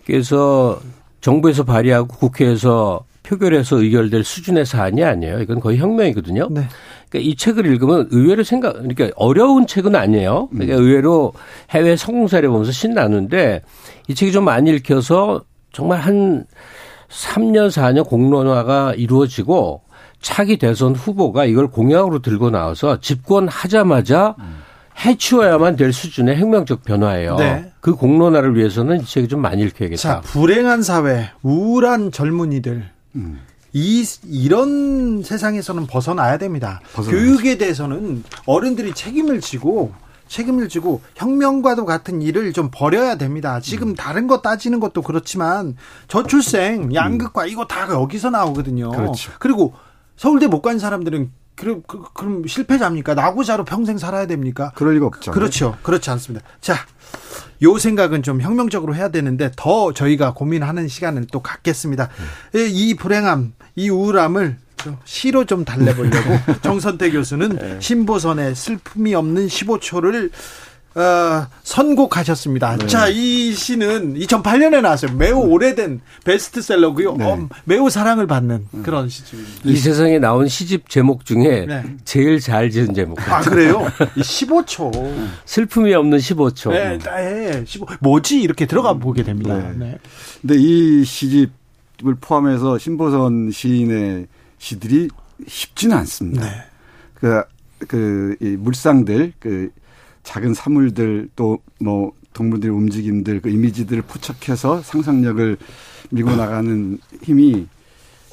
그래서 0.08 0.80
정부에서 1.20 1.64
발의하고 1.64 2.08
국회에서 2.08 3.04
표결해서 3.22 3.82
의결될 3.82 4.24
수준의 4.24 4.64
사안이 4.64 5.04
아니에요. 5.04 5.40
이건 5.40 5.60
거의 5.60 5.76
혁명이거든요. 5.76 6.48
네. 6.50 6.62
그러니까 7.10 7.30
이 7.30 7.36
책을 7.36 7.66
읽으면 7.66 8.08
의외로 8.10 8.42
생각, 8.42 8.72
그러니까 8.72 9.10
어려운 9.16 9.66
책은 9.66 9.94
아니에요. 9.94 10.48
그러니까 10.48 10.78
음. 10.78 10.82
의외로 10.82 11.34
해외 11.70 11.94
성공 11.96 12.26
사례 12.26 12.48
보면서 12.48 12.72
신나는데 12.72 13.62
이 14.08 14.14
책이 14.14 14.32
좀 14.32 14.44
많이 14.44 14.70
읽혀서 14.70 15.42
정말 15.72 16.00
한 16.00 16.46
3년, 17.10 17.68
4년 17.68 18.06
공론화가 18.08 18.94
이루어지고 18.94 19.82
차기 20.22 20.56
대선 20.56 20.94
후보가 20.94 21.44
이걸 21.44 21.68
공약으로 21.68 22.20
들고 22.20 22.48
나와서 22.48 22.98
집권하자마자 23.00 24.36
음. 24.38 24.67
해치워야만 25.04 25.76
될 25.76 25.92
수준의 25.92 26.36
혁명적 26.38 26.82
변화예요. 26.84 27.36
네. 27.36 27.72
그 27.80 27.94
공론화를 27.94 28.56
위해서는 28.56 29.00
이 29.00 29.04
책이 29.04 29.28
좀 29.28 29.40
많이 29.40 29.62
읽혀야겠다. 29.62 30.00
자, 30.00 30.20
불행한 30.22 30.82
사회, 30.82 31.30
우울한 31.42 32.10
젊은이들, 32.10 32.88
음. 33.16 33.40
이 33.72 34.04
이런 34.24 35.22
세상에서는 35.22 35.86
벗어나야 35.86 36.38
됩니다. 36.38 36.80
벗어나야지. 36.94 37.26
교육에 37.26 37.58
대해서는 37.58 38.24
어른들이 38.46 38.92
책임을 38.94 39.40
지고 39.40 39.92
책임을 40.26 40.68
지고 40.68 41.00
혁명과도 41.14 41.84
같은 41.84 42.20
일을 42.20 42.52
좀 42.52 42.70
버려야 42.72 43.16
됩니다. 43.16 43.60
지금 43.60 43.90
음. 43.90 43.94
다른 43.94 44.26
거 44.26 44.42
따지는 44.42 44.80
것도 44.80 45.02
그렇지만 45.02 45.76
저출생, 46.08 46.94
양극화 46.94 47.44
음. 47.44 47.48
이거 47.48 47.66
다 47.66 47.88
여기서 47.90 48.30
나오거든요. 48.30 48.90
그렇죠. 48.90 49.32
그리고 49.38 49.74
서울대 50.16 50.46
못 50.48 50.60
간 50.62 50.78
사람들은 50.78 51.30
그럼 51.58 51.82
그, 51.86 52.02
그럼 52.14 52.46
실패자입니까? 52.46 53.14
나고자로 53.14 53.64
평생 53.64 53.98
살아야 53.98 54.26
됩니까? 54.26 54.72
그럴 54.76 54.94
리가 54.94 55.06
없죠. 55.06 55.32
그렇죠. 55.32 55.76
그렇지 55.82 56.08
않습니다. 56.10 56.46
자, 56.60 56.76
요 57.62 57.76
생각은 57.78 58.22
좀 58.22 58.40
혁명적으로 58.40 58.94
해야 58.94 59.08
되는데 59.08 59.50
더 59.56 59.92
저희가 59.92 60.34
고민하는 60.34 60.86
시간을 60.86 61.26
또 61.32 61.40
갖겠습니다. 61.40 62.08
음. 62.54 62.68
이 62.70 62.94
불행함, 62.94 63.54
이 63.74 63.90
우울함을 63.90 64.56
좀 64.76 64.96
시로 65.04 65.44
좀 65.44 65.64
달래보려고 65.64 66.38
정선태 66.62 67.10
교수는 67.10 67.48
네. 67.56 67.76
신보선의 67.80 68.54
슬픔이 68.54 69.14
없는 69.14 69.48
15초를 69.48 70.30
어, 70.98 71.46
선곡하셨습니다. 71.62 72.76
네. 72.76 72.86
자, 72.88 73.06
이 73.06 73.52
시는 73.52 74.14
2008년에 74.14 74.80
나왔어요. 74.80 75.12
매우 75.12 75.44
네. 75.44 75.52
오래된 75.52 76.00
베스트셀러고요. 76.24 77.16
네. 77.16 77.24
어, 77.24 77.48
매우 77.64 77.88
사랑을 77.88 78.26
받는 78.26 78.66
음. 78.74 78.82
그런 78.82 79.08
시집입니다. 79.08 79.60
이 79.64 79.76
세상에 79.76 80.18
나온 80.18 80.48
시집 80.48 80.88
제목 80.88 81.24
중에 81.24 81.66
네. 81.66 81.84
제일 82.04 82.40
잘 82.40 82.70
지은 82.70 82.94
제목. 82.94 83.20
아, 83.30 83.40
그래요? 83.42 83.86
15초. 84.18 85.28
슬픔이 85.44 85.94
없는 85.94 86.18
15초. 86.18 86.72
네, 86.72 86.98
네. 86.98 87.64
15. 87.64 87.86
뭐지? 88.00 88.40
이렇게 88.40 88.66
들어가 88.66 88.94
보게 88.94 89.22
됩니다. 89.22 89.56
네. 89.56 89.72
네. 89.76 89.98
근데 90.40 90.56
이 90.58 91.04
시집을 91.04 92.16
포함해서 92.20 92.76
신보선 92.76 93.52
시인의 93.52 94.26
시들이 94.58 95.08
쉽지는 95.46 95.96
않습니다. 95.98 96.44
네. 96.44 96.64
그, 97.14 97.42
그, 97.86 98.36
이 98.40 98.56
물상들, 98.56 99.34
그, 99.38 99.70
작은 100.28 100.54
사물들 100.54 101.28
또 101.34 101.58
뭐 101.80 102.12
동물들의 102.32 102.74
움직임들 102.74 103.40
그 103.40 103.48
이미지들을 103.50 104.02
포착해서 104.02 104.82
상상력을 104.82 105.56
밀고 106.10 106.36
나가는 106.36 106.98
힘이 107.22 107.66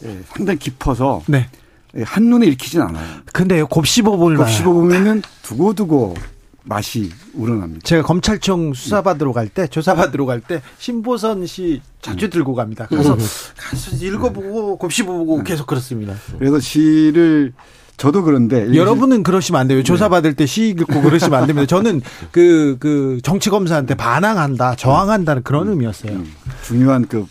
예, 0.03 0.19
상당히 0.27 0.59
깊어서 0.59 1.23
네. 1.27 1.49
예, 1.97 2.03
한눈에 2.03 2.45
읽히진 2.47 2.81
않아요. 2.81 3.21
근데요, 3.33 3.67
곱씹어 3.67 4.17
보면 4.17 4.37
곱씹어 4.37 4.71
보면은 4.71 5.21
두고두고 5.43 6.15
맛이 6.63 7.11
우러납니다. 7.33 7.81
제가 7.83 8.01
검찰청 8.03 8.73
수사받으러 8.73 9.31
갈 9.33 9.47
때, 9.47 9.67
조사받으러 9.67 10.25
갈 10.25 10.41
때, 10.41 10.61
신보선 10.79 11.45
씨 11.45 11.81
자주 12.01 12.29
들고 12.29 12.55
갑니다. 12.55 12.87
그래서 12.89 13.13
음. 13.13 13.19
가서 13.55 14.05
읽어보고, 14.05 14.77
곱씹어보고 14.77 15.37
네. 15.37 15.43
계속 15.43 15.67
그렇습니다. 15.67 16.15
그래서 16.39 16.59
시를 16.59 17.53
저도 17.97 18.23
그런데 18.23 18.75
여러분은 18.75 19.23
그러시면 19.23 19.61
안 19.61 19.67
돼요. 19.67 19.81
조사 19.83 20.09
받을 20.09 20.33
때시 20.33 20.69
읽고 20.69 21.01
그러시면 21.01 21.39
안 21.39 21.47
됩니다. 21.47 21.65
저는 21.65 22.01
그, 22.31 22.75
그 22.79 23.19
정치 23.23 23.49
검사한테 23.49 23.95
반항한다, 23.95 24.75
저항한다는 24.75 25.43
그런 25.43 25.67
음, 25.67 25.71
의미였어요. 25.73 26.11
음, 26.11 26.33
중요한 26.63 27.07
그 27.07 27.25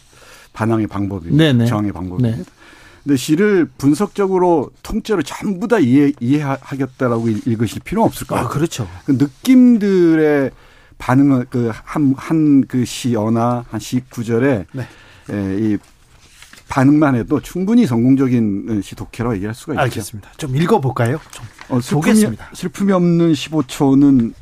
반항의 0.54 0.86
방법입니다. 0.86 1.44
네네. 1.44 1.66
저항의 1.66 1.92
방법입니다. 1.92 2.36
네. 2.38 2.44
근데 3.02 3.16
시를 3.18 3.68
분석적으로 3.76 4.70
통째로 4.82 5.22
전부 5.22 5.68
다 5.68 5.78
이해, 5.78 6.12
이해하겠다라고 6.20 7.28
읽으실 7.28 7.80
필요는 7.84 8.06
없을 8.06 8.26
것 8.26 8.36
아. 8.36 8.40
아, 8.42 8.48
그렇죠. 8.48 8.88
그 9.04 9.12
느낌들의 9.12 10.50
반응을 10.96 11.46
그 11.50 11.70
한, 11.74 12.14
한 12.16 12.64
그 12.66 12.84
시어나 12.86 13.64
한 13.70 13.80
시 13.80 14.00
구절에 14.08 14.64
네. 14.72 14.88
에, 15.30 15.58
이 15.58 15.78
반응만 16.68 17.14
해도 17.14 17.40
충분히 17.40 17.86
성공적인 17.86 18.80
시독해라고 18.82 19.34
얘기할 19.36 19.54
수가 19.54 19.74
있죠. 19.74 19.82
알겠습니다. 19.82 20.32
좀 20.36 20.56
읽어볼까요? 20.56 21.20
좀 21.30 21.44
어, 21.68 21.80
슬픔이, 21.80 22.00
보겠습니다. 22.02 22.50
슬픔이 22.54 22.92
없는 22.92 23.32
15초는 23.32 24.32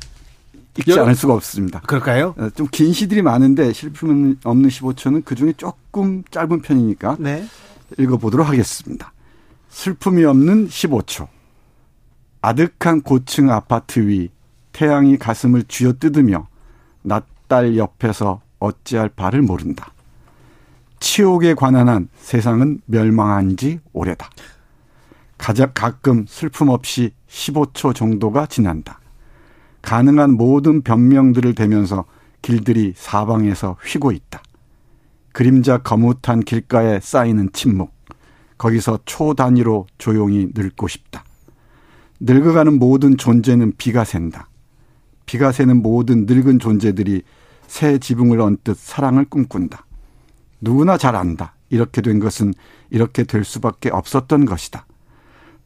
읽지 0.79 0.91
여러, 0.91 1.03
않을 1.03 1.15
수가 1.15 1.33
없습니다. 1.33 1.81
그럴까요? 1.81 2.33
어, 2.37 2.49
좀긴 2.55 2.93
시들이 2.93 3.21
많은데 3.21 3.73
슬픔 3.73 4.37
없는 4.43 4.69
15초는 4.69 5.25
그중에 5.25 5.53
조금 5.53 6.23
짧은 6.31 6.61
편이니까 6.61 7.17
네. 7.19 7.45
읽어보도록 7.99 8.47
하겠습니다. 8.47 9.13
슬픔이 9.69 10.23
없는 10.23 10.67
15초. 10.67 11.27
아득한 12.41 13.01
고층 13.01 13.51
아파트 13.51 13.99
위 13.99 14.29
태양이 14.71 15.17
가슴을 15.17 15.63
쥐어뜯으며 15.63 16.47
낯달 17.03 17.77
옆에서 17.77 18.41
어찌할 18.59 19.09
바를 19.09 19.41
모른다. 19.41 19.92
치욕에 21.03 21.53
관한 21.53 21.89
한 21.89 22.07
세상은 22.15 22.79
멸망한 22.85 23.57
지 23.57 23.81
오래다. 23.91 24.29
가장 25.37 25.69
가끔 25.73 26.25
슬픔 26.25 26.69
없이 26.69 27.11
15초 27.27 27.93
정도가 27.93 28.45
지난다. 28.45 29.01
가능한 29.81 30.37
모든 30.37 30.81
변명들을 30.81 31.55
대면서 31.55 32.05
길들이 32.41 32.93
사방에서 32.95 33.75
휘고 33.83 34.13
있다. 34.13 34.41
그림자 35.33 35.77
거뭇한 35.79 36.39
길가에 36.39 37.01
쌓이는 37.01 37.49
침묵. 37.51 37.91
거기서 38.57 38.99
초 39.03 39.33
단위로 39.33 39.87
조용히 39.97 40.51
늙고 40.55 40.87
싶다. 40.87 41.25
늙어가는 42.21 42.79
모든 42.79 43.17
존재는 43.17 43.73
비가 43.77 44.05
샌다. 44.05 44.47
비가 45.25 45.51
새는 45.51 45.81
모든 45.81 46.25
늙은 46.27 46.59
존재들이 46.59 47.23
새 47.67 47.97
지붕을 47.97 48.39
얹듯 48.39 48.77
사랑을 48.77 49.25
꿈꾼다. 49.25 49.85
누구나 50.63 50.97
잘 50.97 51.15
안다. 51.15 51.55
이렇게 51.69 52.01
된 52.01 52.19
것은 52.19 52.53
이렇게 52.89 53.23
될 53.23 53.43
수밖에 53.43 53.89
없었던 53.89 54.45
것이다. 54.45 54.85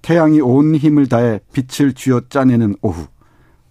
태양이 0.01 0.41
온 0.41 0.75
힘을 0.75 1.07
다해 1.07 1.39
빛을 1.53 1.93
쥐어 1.93 2.21
짜내는 2.29 2.75
오후. 2.81 3.05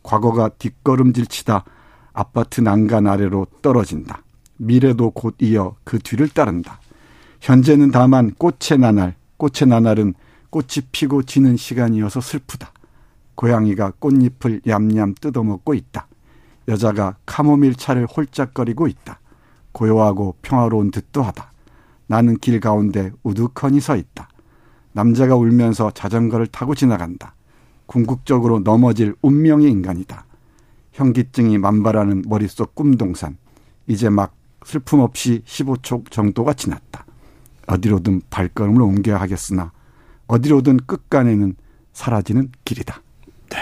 과거가 0.05 0.51
뒷걸음질 0.51 1.27
치다 1.27 1.65
아파트 2.13 2.61
난간 2.61 3.09
아래로 3.09 3.47
떨어진다. 3.61 4.23
미래도 4.57 5.11
곧 5.11 5.35
이어 5.41 5.75
그 5.83 5.99
뒤를 5.99 6.29
따른다. 6.29 6.81
현재는 7.41 7.91
다만 7.91 8.33
꽃의 8.35 8.79
나날, 8.79 9.17
꽃의 9.37 9.69
나날은 9.69 10.15
꽃이 10.51 10.87
피고 10.93 11.25
지는 11.25 11.57
시간이어서 11.57 12.21
슬프다. 12.21 12.73
고양이가 13.35 13.95
꽃잎을 13.99 14.63
얌얌 14.67 15.15
뜯어먹고 15.21 15.75
있다. 15.75 16.07
여자가 16.69 17.17
카모밀 17.27 17.75
차를 17.75 18.07
홀짝거리고 18.07 18.87
있다. 18.87 19.21
고요하고 19.77 20.37
평화로운 20.41 20.91
듯도 20.91 21.23
하다. 21.23 21.53
나는 22.07 22.39
길 22.39 22.61
가운데 22.61 23.11
우두커니 23.23 23.81
서 23.81 23.97
있다. 23.97 24.29
남자가 24.93 25.37
울면서 25.37 25.91
자전거를 25.91 26.47
타고 26.47 26.75
지나간다. 26.75 27.35
궁극적으로 27.85 28.61
넘어질 28.61 29.15
운명의 29.21 29.71
인간이다. 29.71 30.25
현기증이 30.93 31.59
만발하는 31.59 32.23
머릿속 32.27 32.75
꿈동산. 32.75 33.37
이제 33.87 34.09
막 34.09 34.35
슬픔 34.65 35.01
없이 35.01 35.43
15초 35.45 36.11
정도가 36.11 36.55
지났다. 36.55 37.05
어디로든 37.67 38.23
발걸음을 38.31 38.81
옮겨야 38.81 39.21
하겠으나 39.21 39.73
어디로든 40.27 40.79
끝간에는 40.87 41.55
사라지는 41.93 42.51
길이다. 42.65 43.03
네. 43.51 43.59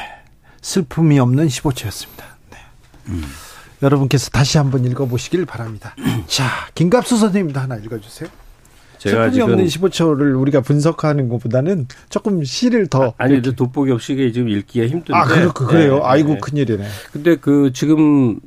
슬픔이 0.63 1.19
없는 1.19 1.49
15초였습니다. 1.49 2.25
네. 2.51 2.59
음. 3.09 3.23
여러분께서 3.85 4.31
다시 4.31 4.59
한번 4.59 4.85
읽어보시길 4.85 5.45
바랍니다. 5.47 5.95
자, 6.27 6.45
김갑수 6.75 7.17
선생님도 7.19 7.61
하나 7.61 7.77
읽어주세요. 7.77 8.29
제가 8.99 9.25
슬픔이 9.31 9.43
없는 9.43 9.67
15초를 9.67 10.41
우리가 10.41 10.63
분석하는 10.63 11.29
것보다는 11.29 11.87
조금 12.09 12.43
시를 12.43 12.87
더 12.87 13.13
아, 13.19 13.29
니 13.29 13.43
돋보기 13.43 13.93
없이 13.93 14.17
지금 14.33 14.49
읽기가 14.49 14.87
힘든데. 14.87 15.15
아, 15.15 15.25
그렇, 15.25 15.53
그래요. 15.53 15.97
네, 15.97 16.01
아이고 16.03 16.35
네. 16.35 16.39
큰일이네. 16.41 16.87
근데 17.13 17.37
그 17.37 17.71
지금 17.75 18.41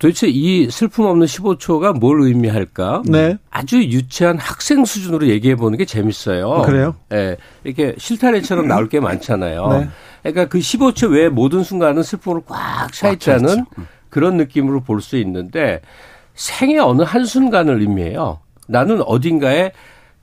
도대체 0.00 0.26
이 0.28 0.68
슬픔 0.70 1.04
없는 1.06 1.26
15초가 1.26 1.96
뭘 1.98 2.22
의미할까? 2.22 3.02
네. 3.06 3.36
아주 3.50 3.82
유치한 3.82 4.38
학생 4.38 4.84
수준으로 4.84 5.28
얘기해 5.28 5.54
보는 5.54 5.78
게 5.78 5.84
재밌어요. 5.84 6.52
아, 6.52 6.62
그래요? 6.62 6.96
예. 7.12 7.16
네. 7.16 7.36
이렇게 7.62 7.94
실타래처럼 7.98 8.66
나올 8.66 8.88
게 8.88 8.98
많잖아요. 8.98 9.68
네. 9.68 9.88
그러니까 10.22 10.46
그 10.48 10.58
15초 10.58 11.12
외에 11.12 11.28
모든 11.28 11.62
순간은 11.62 12.02
슬픔으로 12.02 12.42
꽉 12.42 12.92
차 12.92 13.10
있다는 13.10 13.64
그런 14.10 14.36
느낌으로 14.36 14.80
볼 14.80 15.00
수 15.00 15.16
있는데 15.18 15.80
생의 16.34 16.78
어느 16.78 17.02
한 17.02 17.24
순간을 17.24 17.80
의미해요. 17.80 18.40
나는 18.68 19.02
어딘가에 19.02 19.72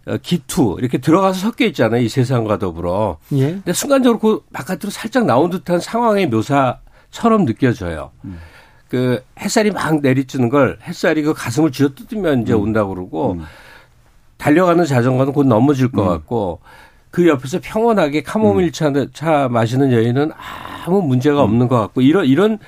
어, 0.08 0.18
기투 0.22 0.78
이렇게 0.80 1.00
들어가서 1.00 1.40
섞여 1.40 1.66
있잖아요. 1.66 2.02
이 2.02 2.10
세상과 2.10 2.58
더불어. 2.60 3.18
예. 3.34 3.52
근데 3.52 3.74
순간적으로 3.74 4.20
그 4.20 4.42
바깥으로 4.54 4.92
살짝 4.92 5.26
나온 5.26 5.50
듯한 5.50 5.80
상황의 5.80 6.28
묘사처럼 6.28 7.46
느껴져요. 7.46 8.12
음. 8.24 8.40
그 8.88 9.24
햇살이 9.40 9.72
막 9.72 10.02
내리쬐는 10.02 10.52
걸 10.52 10.78
햇살이 10.84 11.24
그 11.24 11.34
가슴을 11.34 11.72
쥐어뜯으면 11.72 12.44
이제 12.44 12.54
음. 12.54 12.62
온다고 12.62 12.94
그러고 12.94 13.32
음. 13.34 13.44
달려가는 14.38 14.86
자전거는 14.86 15.34
곧 15.34 15.48
넘어질 15.48 15.92
것 15.92 16.04
음. 16.04 16.08
같고 16.08 16.60
그 17.10 17.28
옆에서 17.28 17.60
평온하게 17.64 18.24
카모밀 18.24 18.72
차, 18.72 18.92
차 19.14 19.48
마시는 19.50 19.92
여인은 19.92 20.32
아무 20.86 21.02
문제가 21.02 21.40
음. 21.40 21.46
없는 21.46 21.68
것 21.68 21.80
같고 21.80 22.02
이런 22.02 22.26
이런 22.26 22.60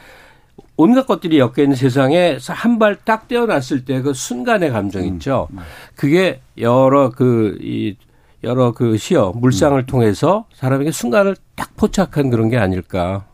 온갖 0.78 1.06
것들이 1.08 1.40
엮여 1.40 1.54
있는 1.64 1.76
세상에서 1.76 2.54
한 2.54 2.78
발 2.80 2.98
딱 3.04 3.28
떼어놨을 3.28 3.84
때 3.86 4.02
그 4.02 4.14
순간의 4.14 4.70
감정 4.72 5.02
음. 5.04 5.08
있죠. 5.16 5.48
그게 5.96 6.42
여러 6.60 7.10
그 7.10 7.58
이 7.62 7.96
여러 8.44 8.72
그 8.72 8.98
시어 8.98 9.32
물상을 9.36 9.84
통해서 9.88 10.46
사람에게 10.54 10.92
순간을 10.92 11.36
딱 11.56 11.76
포착한 11.76 12.30
그런 12.30 12.50
게 12.50 12.58
아닐까. 12.58 13.26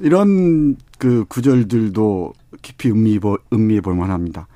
이런 0.00 0.76
그 0.98 1.24
구절들도 1.28 2.32
깊이 2.60 2.90
음미해, 2.90 3.20
음미해 3.52 3.80
볼 3.80 3.94
만합니다. 3.94 4.48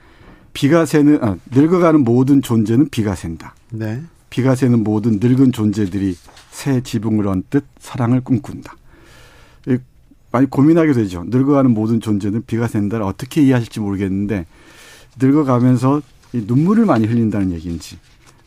비가 0.52 0.84
새는 0.84 1.22
아, 1.22 1.36
늙어가는 1.52 2.02
모든 2.02 2.42
존재는 2.42 2.88
비가 2.90 3.14
샌다. 3.14 3.54
네. 3.70 4.02
비가 4.30 4.56
새는 4.56 4.82
모든 4.82 5.20
늙은 5.20 5.52
존재들이 5.52 6.16
새 6.50 6.80
지붕을 6.80 7.28
얹듯 7.28 7.64
사랑을 7.78 8.20
꿈꾼다. 8.22 8.74
많이 10.30 10.48
고민하게 10.48 10.92
되죠. 10.92 11.24
늙어가는 11.26 11.70
모든 11.70 12.00
존재는 12.00 12.44
비가 12.46 12.66
샌다를 12.66 13.04
어떻게 13.04 13.42
이해하실지 13.42 13.80
모르겠는데 13.80 14.46
늙어가면서 15.20 16.02
눈물을 16.32 16.84
많이 16.84 17.06
흘린다는 17.06 17.52
얘기인지 17.52 17.98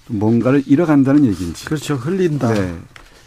뭔가를 0.07 0.63
잃어간다는 0.67 1.25
얘기인지. 1.25 1.65
그렇죠. 1.65 1.95
흘린다. 1.95 2.53
네. 2.53 2.75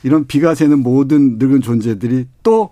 이런 0.02 0.26
비가 0.26 0.54
새는 0.54 0.80
모든 0.80 1.38
늙은 1.38 1.60
존재들이 1.60 2.26
또 2.42 2.70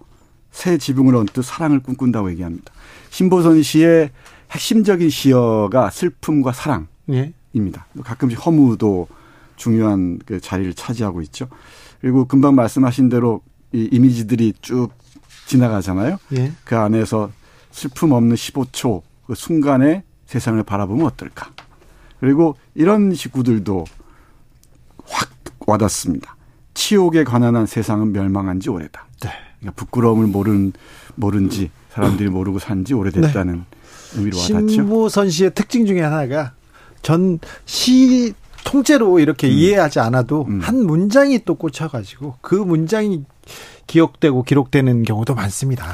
새 0.52 0.78
지붕을 0.78 1.16
얹듯 1.16 1.44
사랑을 1.44 1.80
꿈꾼다고 1.80 2.30
얘기합니다. 2.32 2.72
신보선 3.10 3.62
씨의 3.62 4.10
핵심적인 4.50 5.10
시어가 5.10 5.90
슬픔과 5.90 6.52
사랑입니다. 6.52 7.86
예. 7.96 8.00
가끔씩 8.04 8.46
허무도 8.46 9.08
중요한 9.56 10.18
그 10.24 10.40
자리를 10.40 10.74
차지하고 10.74 11.22
있죠. 11.22 11.48
그리고 12.00 12.26
금방 12.26 12.54
말씀하신 12.54 13.08
대로 13.08 13.40
이 13.72 13.88
이미지들이 13.90 14.52
쭉 14.60 14.90
지나가잖아요. 15.52 16.18
예. 16.36 16.52
그 16.64 16.76
안에서 16.76 17.30
슬픔 17.70 18.12
없는 18.12 18.36
15초 18.36 19.02
그 19.26 19.34
순간에 19.34 20.02
세상을 20.26 20.62
바라보면 20.62 21.06
어떨까. 21.06 21.50
그리고 22.20 22.56
이런 22.74 23.14
식구들도 23.14 23.84
확 25.04 25.30
와닿습니다. 25.66 26.36
치욕에 26.74 27.24
관한 27.24 27.56
한 27.56 27.66
세상은 27.66 28.12
멸망한 28.12 28.60
지 28.60 28.70
오래다. 28.70 29.06
네. 29.22 29.30
그러니까 29.60 29.74
부끄러움을 29.76 30.26
모른 30.26 30.72
모른지 31.14 31.70
사람들이 31.90 32.30
모르고 32.30 32.58
산지 32.58 32.94
오래됐다는 32.94 33.54
네. 33.54 34.18
의미로 34.18 34.38
와닿죠. 34.38 34.68
신보선 34.68 35.30
씨의 35.30 35.54
특징 35.54 35.86
중에 35.86 36.00
하나가 36.00 36.54
전 37.02 37.38
시 37.66 38.32
통째로 38.64 39.18
이렇게 39.18 39.48
음. 39.48 39.52
이해하지 39.52 40.00
않아도 40.00 40.46
음. 40.48 40.60
한 40.60 40.84
문장이 40.84 41.44
또 41.44 41.54
꽂혀가지고 41.54 42.36
그 42.40 42.54
문장이 42.54 43.24
기억되고 43.86 44.44
기록되는 44.44 45.02
경우도 45.02 45.34
많습니다. 45.34 45.84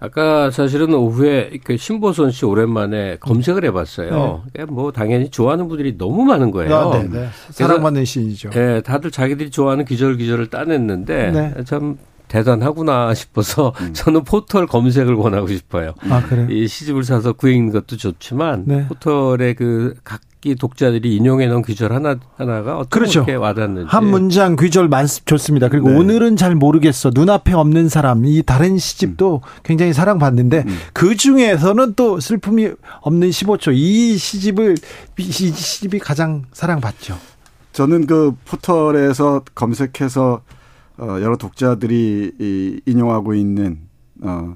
아까 0.00 0.50
사실은 0.50 0.92
오후에 0.94 1.50
그 1.64 1.76
신보선 1.76 2.30
씨 2.30 2.44
오랜만에 2.44 3.16
검색을 3.20 3.64
해봤어요. 3.66 4.42
네. 4.54 4.64
뭐 4.64 4.92
당연히 4.92 5.30
좋아하는 5.30 5.68
분들이 5.68 5.96
너무 5.96 6.24
많은 6.24 6.50
거예요. 6.50 6.76
아, 6.76 6.98
네, 6.98 7.08
네. 7.08 7.28
사랑받는 7.50 8.04
시인이죠. 8.04 8.50
네, 8.50 8.82
다들 8.82 9.10
자기들이 9.10 9.50
좋아하는 9.50 9.84
기절기절을 9.84 10.48
따냈는데 10.48 11.30
네. 11.30 11.64
참 11.64 11.96
대단하구나 12.26 13.14
싶어서 13.14 13.72
음. 13.80 13.92
저는 13.94 14.24
포털 14.24 14.66
검색을 14.66 15.16
권하고 15.16 15.48
싶어요. 15.48 15.94
아, 16.10 16.22
그래요? 16.22 16.48
이 16.50 16.68
시집을 16.68 17.04
사서 17.04 17.32
구읽는 17.32 17.72
것도 17.72 17.96
좋지만 17.96 18.64
네. 18.66 18.86
포털의 18.88 19.54
그 19.54 19.94
각 20.04 20.20
기 20.40 20.54
독자들이 20.54 21.16
인용해 21.16 21.48
놓은 21.48 21.62
귀절 21.62 21.92
하나 21.92 22.16
하나가 22.36 22.78
어떻게 22.78 22.90
그렇죠. 22.90 23.26
와닿는지 23.40 23.88
한 23.88 24.06
문장 24.06 24.54
귀절 24.54 24.88
많습 24.88 25.26
좋습니다. 25.26 25.68
그리고 25.68 25.90
네. 25.90 25.96
오늘은 25.96 26.36
잘 26.36 26.54
모르겠어 26.54 27.10
눈앞에 27.12 27.54
없는 27.54 27.88
사람 27.88 28.24
이 28.24 28.42
다른 28.44 28.78
시집도 28.78 29.42
음. 29.44 29.60
굉장히 29.64 29.92
사랑받는데 29.92 30.64
음. 30.66 30.76
그 30.92 31.16
중에서는 31.16 31.94
또 31.94 32.20
슬픔이 32.20 32.70
없는 33.00 33.30
15초 33.30 33.72
이 33.74 34.16
시집을 34.16 34.76
이 35.18 35.22
시집이 35.22 35.98
가장 35.98 36.44
사랑받죠. 36.52 37.18
저는 37.72 38.06
그 38.06 38.34
포털에서 38.44 39.42
검색해서 39.56 40.42
어, 40.98 41.06
여러 41.20 41.36
독자들이 41.36 42.32
이, 42.40 42.80
인용하고 42.86 43.34
있는 43.34 43.80
어, 44.22 44.54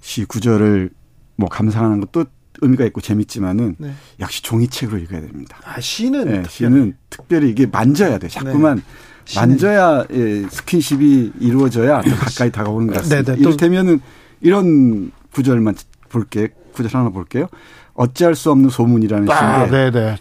시 0.00 0.24
구절을 0.24 0.90
뭐 1.36 1.48
감상하는 1.50 2.00
것도 2.00 2.24
의미가 2.60 2.84
있고 2.86 3.00
재밌지만은 3.00 3.76
네. 3.78 3.92
역시 4.20 4.42
종이책으로 4.42 4.98
읽어야 4.98 5.20
됩니다. 5.20 5.58
아, 5.64 5.80
시는 5.80 6.24
네, 6.24 6.42
특별히. 6.42 6.48
시는 6.48 6.96
특별히 7.10 7.50
이게 7.50 7.66
만져야 7.66 8.18
돼. 8.18 8.28
자꾸만 8.28 8.76
네. 8.76 9.40
만져야 9.40 10.06
예, 10.10 10.46
스킨십이 10.48 11.32
이루어져야 11.40 12.00
더 12.00 12.14
가까이 12.16 12.50
다가오는 12.50 12.86
것 12.86 12.94
같습니다. 12.94 13.22
네네, 13.22 13.36
네, 13.36 13.42
이를테면은 13.42 14.00
이런 14.40 15.12
구절만 15.32 15.74
볼게 16.08 16.48
구절 16.72 16.98
하나 16.98 17.10
볼게요. 17.10 17.48
어찌할 17.94 18.34
수 18.34 18.50
없는 18.50 18.70
소문이라는 18.70 19.30
아, 19.30 19.66
시인데 19.66 19.90
네, 19.90 20.16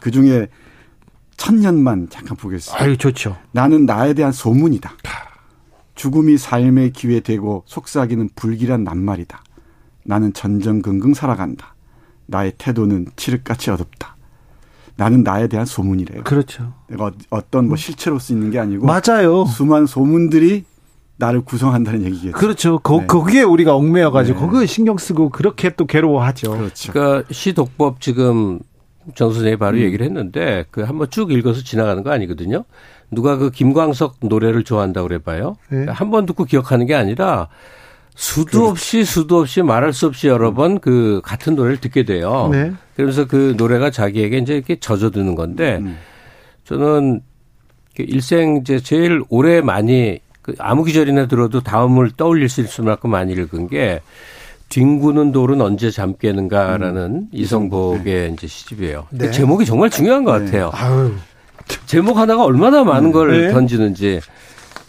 그 0.00 0.10
중에 0.10 0.48
천년만 1.36 2.08
잠깐 2.10 2.36
보겠습니다. 2.36 2.82
아유, 2.82 2.96
좋죠. 2.96 3.36
나는 3.52 3.86
나에 3.86 4.14
대한 4.14 4.32
소문이다. 4.32 4.92
죽음이 5.94 6.38
삶의 6.38 6.92
기회 6.92 7.20
되고 7.20 7.64
속삭이는 7.66 8.30
불길한 8.34 8.84
낱말이다. 8.84 9.42
나는 10.04 10.32
전전긍긍 10.32 11.14
살아간다. 11.14 11.74
나의 12.28 12.52
태도는 12.56 13.06
칠흑같이 13.16 13.70
어둡다. 13.70 14.16
나는 14.96 15.22
나에 15.22 15.46
대한 15.46 15.64
소문이래요. 15.64 16.24
그렇죠. 16.24 16.72
내가 16.88 17.12
어떤 17.30 17.68
뭐 17.68 17.76
실체로 17.76 18.18
쓰이는 18.18 18.50
게 18.50 18.58
아니고 18.58 18.86
맞아요. 18.86 19.44
수많은 19.46 19.86
소문들이 19.86 20.64
나를 21.16 21.40
구성한다는 21.40 22.04
얘기겠죠. 22.04 22.32
그렇죠. 22.32 22.78
거, 22.78 23.00
네. 23.00 23.06
거기에 23.06 23.42
우리가 23.42 23.74
얽매여 23.74 24.10
가지고 24.10 24.40
네. 24.40 24.46
거기에 24.46 24.66
신경 24.66 24.98
쓰고 24.98 25.30
그렇게 25.30 25.70
또 25.70 25.86
괴로워하죠. 25.86 26.50
그렇죠. 26.52 26.92
그러니까 26.92 27.28
시독법 27.32 28.00
지금 28.00 28.60
정 29.14 29.32
선생이 29.32 29.54
음. 29.54 29.58
바로 29.58 29.78
얘기를 29.80 30.04
했는데 30.04 30.64
그 30.70 30.82
한번 30.82 31.10
쭉 31.10 31.32
읽어서 31.32 31.62
지나가는 31.62 32.02
거 32.02 32.10
아니거든요. 32.10 32.64
누가 33.10 33.36
그 33.36 33.50
김광석 33.50 34.16
노래를 34.20 34.64
좋아한다고 34.64 35.08
그래 35.08 35.18
봐요. 35.18 35.56
네. 35.70 35.86
한번 35.88 36.26
듣고 36.26 36.44
기억하는 36.44 36.86
게 36.86 36.94
아니라 36.94 37.48
수도 38.18 38.66
없이 38.66 39.04
수도 39.04 39.38
없이 39.38 39.62
말할 39.62 39.92
수 39.92 40.06
없이 40.06 40.26
여러 40.26 40.52
번 40.52 40.80
그 40.80 41.20
같은 41.22 41.54
노래를 41.54 41.76
듣게 41.76 42.02
돼요. 42.04 42.48
네. 42.50 42.72
그러면서 42.96 43.26
그 43.26 43.54
노래가 43.56 43.90
자기에게 43.90 44.38
이제 44.38 44.54
이렇게 44.54 44.74
젖어드는 44.80 45.36
건데 45.36 45.78
음. 45.80 45.96
저는 46.64 47.20
그 47.96 48.02
일생 48.02 48.56
이제 48.56 48.80
제일 48.80 49.22
오래 49.28 49.60
많이 49.60 50.18
그 50.42 50.54
아무 50.58 50.82
기절이나 50.82 51.28
들어도 51.28 51.60
다음을 51.60 52.10
떠올릴 52.16 52.48
수 52.48 52.60
있을 52.60 52.82
만큼 52.84 53.10
많이 53.10 53.34
읽은 53.34 53.68
게 53.68 54.00
뒹구는 54.68 55.30
돌은 55.30 55.60
언제 55.60 55.92
잠깨는가라는 55.92 57.28
이성복의 57.30 58.32
이제 58.32 58.46
시집이에요. 58.48 59.06
그 59.10 59.16
네. 59.16 59.30
제목이 59.30 59.64
정말 59.64 59.90
중요한 59.90 60.24
것 60.24 60.36
네. 60.38 60.44
같아요. 60.46 60.70
아유. 60.74 61.12
제목 61.86 62.16
하나가 62.16 62.44
얼마나 62.44 62.82
많은 62.82 63.12
걸 63.12 63.46
네. 63.46 63.52
던지는지. 63.52 64.20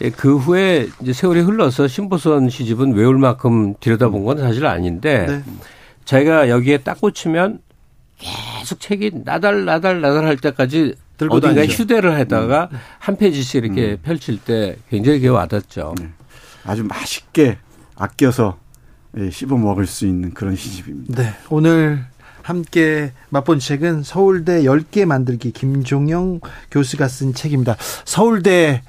예, 0.02 0.10
그 0.10 0.36
후에 0.36 0.88
이제 1.02 1.12
세월이 1.12 1.40
흘러서 1.40 1.88
신보선 1.88 2.48
시집은 2.48 2.94
외울 2.94 3.18
만큼 3.18 3.74
들여다본 3.80 4.24
건 4.24 4.38
사실 4.38 4.66
아닌데 4.66 5.26
네. 5.26 5.42
자기가 6.04 6.48
여기에 6.48 6.78
딱 6.78 7.00
꽂히면 7.00 7.60
계속 8.18 8.80
책이 8.80 9.22
나달 9.24 9.64
나달 9.64 10.00
나달 10.00 10.24
할 10.24 10.36
때까지 10.36 10.94
들고 11.18 11.36
어딘가에 11.36 11.66
다니죠. 11.66 11.82
휴대를 11.82 12.14
하다가 12.18 12.70
한 12.98 13.16
페이지씩 13.16 13.64
이렇게 13.64 13.96
펼칠 13.96 14.38
때 14.38 14.76
굉장히 14.88 15.18
그게 15.18 15.28
와닿죠. 15.28 15.94
네. 15.98 16.08
아주 16.64 16.82
맛있게 16.84 17.58
아껴서 17.94 18.58
예, 19.18 19.30
씹어 19.30 19.56
먹을 19.56 19.86
수 19.86 20.06
있는 20.06 20.32
그런 20.32 20.56
시집입니다. 20.56 21.22
네. 21.22 21.34
오늘 21.50 22.04
함께 22.42 23.12
맛본 23.28 23.58
책은 23.58 24.02
서울대 24.02 24.62
10개 24.62 25.04
만들기 25.04 25.52
김종영 25.52 26.40
교수가 26.70 27.06
쓴 27.08 27.34
책입니다. 27.34 27.76
서울대 28.04 28.82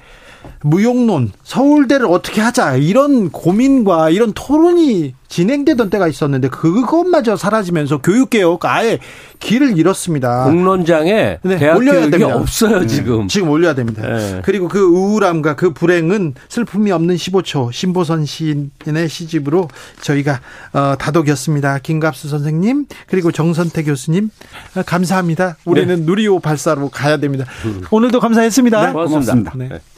무용론, 0.62 1.32
서울대를 1.42 2.06
어떻게 2.06 2.40
하자 2.40 2.76
이런 2.76 3.30
고민과 3.30 4.10
이런 4.10 4.32
토론이 4.32 5.14
진행되던 5.32 5.88
때가 5.88 6.08
있었는데 6.08 6.48
그것마저 6.48 7.36
사라지면서 7.36 8.02
교육개혁 8.02 8.66
아예 8.66 8.98
길을 9.38 9.78
잃었습니다. 9.78 10.44
공론장에 10.44 11.38
네, 11.42 11.56
대학 11.56 11.78
올려야 11.78 12.10
됩니다. 12.10 12.36
없어요 12.36 12.86
지금. 12.86 13.28
지금 13.28 13.48
올려야 13.48 13.74
됩니다. 13.74 14.02
네. 14.02 14.42
그리고 14.44 14.68
그 14.68 14.80
우울함과 14.82 15.56
그 15.56 15.72
불행은 15.72 16.34
슬픔이 16.50 16.92
없는 16.92 17.16
15초 17.16 17.72
신보선 17.72 18.26
시인의 18.26 19.08
시집으로 19.08 19.68
저희가 20.02 20.40
어, 20.74 20.96
다독였습니다. 20.98 21.78
김갑수 21.78 22.28
선생님 22.28 22.86
그리고 23.06 23.32
정선태 23.32 23.84
교수님 23.84 24.28
어, 24.76 24.82
감사합니다. 24.82 25.56
우리는 25.64 26.04
누리호 26.04 26.40
발사로 26.40 26.90
가야 26.90 27.16
됩니다. 27.16 27.46
오늘도 27.90 28.20
감사했습니다. 28.20 28.86
네, 28.86 28.92
고맙습니다. 28.92 29.32
고맙습니다. 29.34 29.91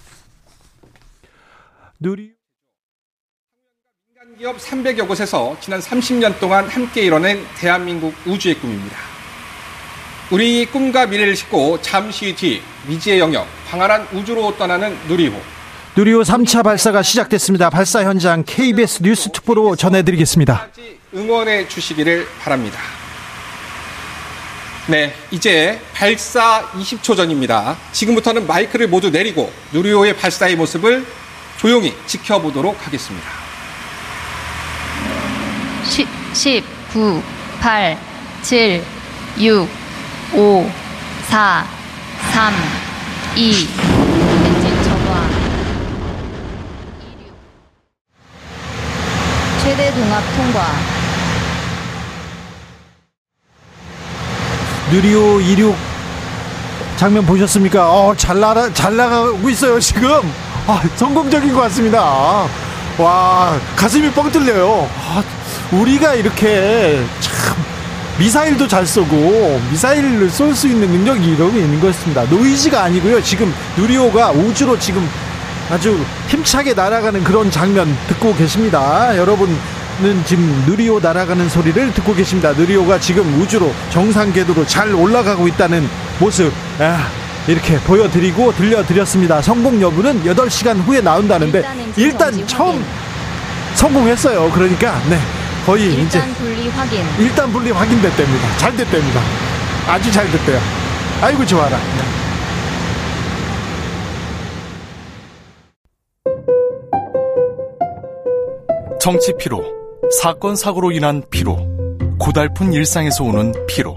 네. 1.98 2.08
누리 2.08 2.32
기업 4.38 4.58
300여 4.58 5.06
곳에서 5.06 5.56
지난 5.60 5.80
30년 5.80 6.40
동안 6.40 6.68
함께 6.68 7.02
이뤄낸 7.02 7.44
대한민국 7.56 8.14
우주의 8.26 8.54
꿈입니다. 8.58 8.96
우리 10.30 10.66
꿈과 10.66 11.06
미래를 11.06 11.36
싣고 11.36 11.80
잠시 11.82 12.34
뒤 12.34 12.60
미지의 12.88 13.20
영역 13.20 13.46
광활한 13.68 14.08
우주로 14.12 14.56
떠나는 14.56 14.96
누리호. 15.06 15.40
누리호 15.96 16.22
3차 16.22 16.64
발사가 16.64 17.02
시작됐습니다. 17.02 17.70
발사 17.70 18.02
현장 18.02 18.42
KBS 18.44 19.02
뉴스 19.02 19.30
특보로 19.30 19.76
전해드리겠습니다. 19.76 20.68
응원해 21.14 21.68
주시기를 21.68 22.26
바랍니다. 22.40 22.80
네, 24.88 25.14
이제 25.30 25.80
발사 25.94 26.68
20초 26.72 27.16
전입니다. 27.16 27.76
지금부터는 27.92 28.46
마이크를 28.46 28.88
모두 28.88 29.10
내리고 29.10 29.52
누리호의 29.72 30.16
발사의 30.16 30.56
모습을 30.56 31.06
조용히 31.64 31.94
지켜보도록 32.06 32.76
하겠습니다. 32.86 33.26
10, 35.84 36.06
10, 36.34 36.62
9, 36.92 37.22
8, 37.58 37.98
7, 38.42 38.84
6, 39.38 39.66
5, 40.34 40.70
4, 41.26 41.66
3, 42.34 42.54
2, 43.36 43.48
엔진. 44.44 44.76
26. 44.82 45.30
최대 49.62 49.90
동압 49.94 50.22
통과. 50.36 50.66
누리호 54.90 55.40
26 55.40 55.74
장면 56.98 57.24
보셨습니까? 57.24 57.90
어, 57.90 58.14
잘 58.14 58.38
나가, 58.38 58.70
잘 58.74 58.94
나가고 58.94 59.48
있어요, 59.48 59.80
지금. 59.80 60.43
아, 60.66 60.80
성공적인 60.96 61.52
것 61.52 61.60
같습니다. 61.62 62.46
와, 62.98 63.58
가슴이 63.76 64.10
뻥 64.12 64.30
뚫려요. 64.32 64.88
아, 64.96 65.22
우리가 65.72 66.14
이렇게 66.14 67.04
참, 67.20 67.56
미사일도 68.18 68.66
잘 68.66 68.86
쏘고, 68.86 69.60
미사일을 69.70 70.30
쏠 70.30 70.54
수 70.54 70.68
있는 70.68 70.88
능력이 70.88 71.32
이러고 71.32 71.56
있는 71.56 71.80
것입니다. 71.80 72.22
노이즈가 72.24 72.84
아니고요. 72.84 73.22
지금 73.22 73.52
누리호가 73.76 74.30
우주로 74.30 74.78
지금 74.78 75.06
아주 75.70 76.02
힘차게 76.28 76.72
날아가는 76.74 77.22
그런 77.24 77.50
장면 77.50 77.94
듣고 78.06 78.34
계십니다. 78.34 79.16
여러분은 79.16 79.56
지금 80.24 80.64
누리호 80.66 81.00
날아가는 81.00 81.48
소리를 81.48 81.92
듣고 81.92 82.14
계십니다. 82.14 82.52
누리호가 82.52 83.00
지금 83.00 83.40
우주로 83.40 83.72
정상 83.90 84.32
궤도로 84.32 84.66
잘 84.66 84.94
올라가고 84.94 85.46
있다는 85.48 85.88
모습 86.20 86.52
아, 86.78 87.08
이렇게 87.46 87.78
보여드리고 87.80 88.52
들려드렸습니다. 88.54 89.42
성공 89.42 89.80
여부는 89.80 90.24
8시간 90.24 90.82
후에 90.84 91.00
나온다는데 91.00 91.58
일단 91.96 92.34
일단 92.34 92.46
처음 92.46 92.70
확인. 92.76 92.84
성공했어요. 93.74 94.50
그러니까 94.52 94.98
네 95.08 95.18
거의 95.66 95.92
이제 95.92 96.18
일단 96.18 96.34
분리 96.34 96.68
확인. 96.68 97.00
일단 97.18 97.52
분리 97.52 97.70
확인됐답니다. 97.70 98.56
잘 98.56 98.76
됐답니다. 98.76 99.20
아주 99.86 100.10
잘 100.10 100.30
됐대요. 100.30 100.58
아이고 101.20 101.44
좋아라. 101.44 101.76
네. 101.76 102.24
정치 109.00 109.34
피로, 109.38 109.62
사건 110.22 110.56
사고로 110.56 110.90
인한 110.92 111.22
피로, 111.30 111.58
고달픈 112.18 112.72
일상에서 112.72 113.22
오는 113.24 113.52
피로. 113.66 113.94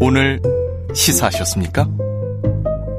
오늘 0.00 0.40
시사하셨습니까? 0.92 1.86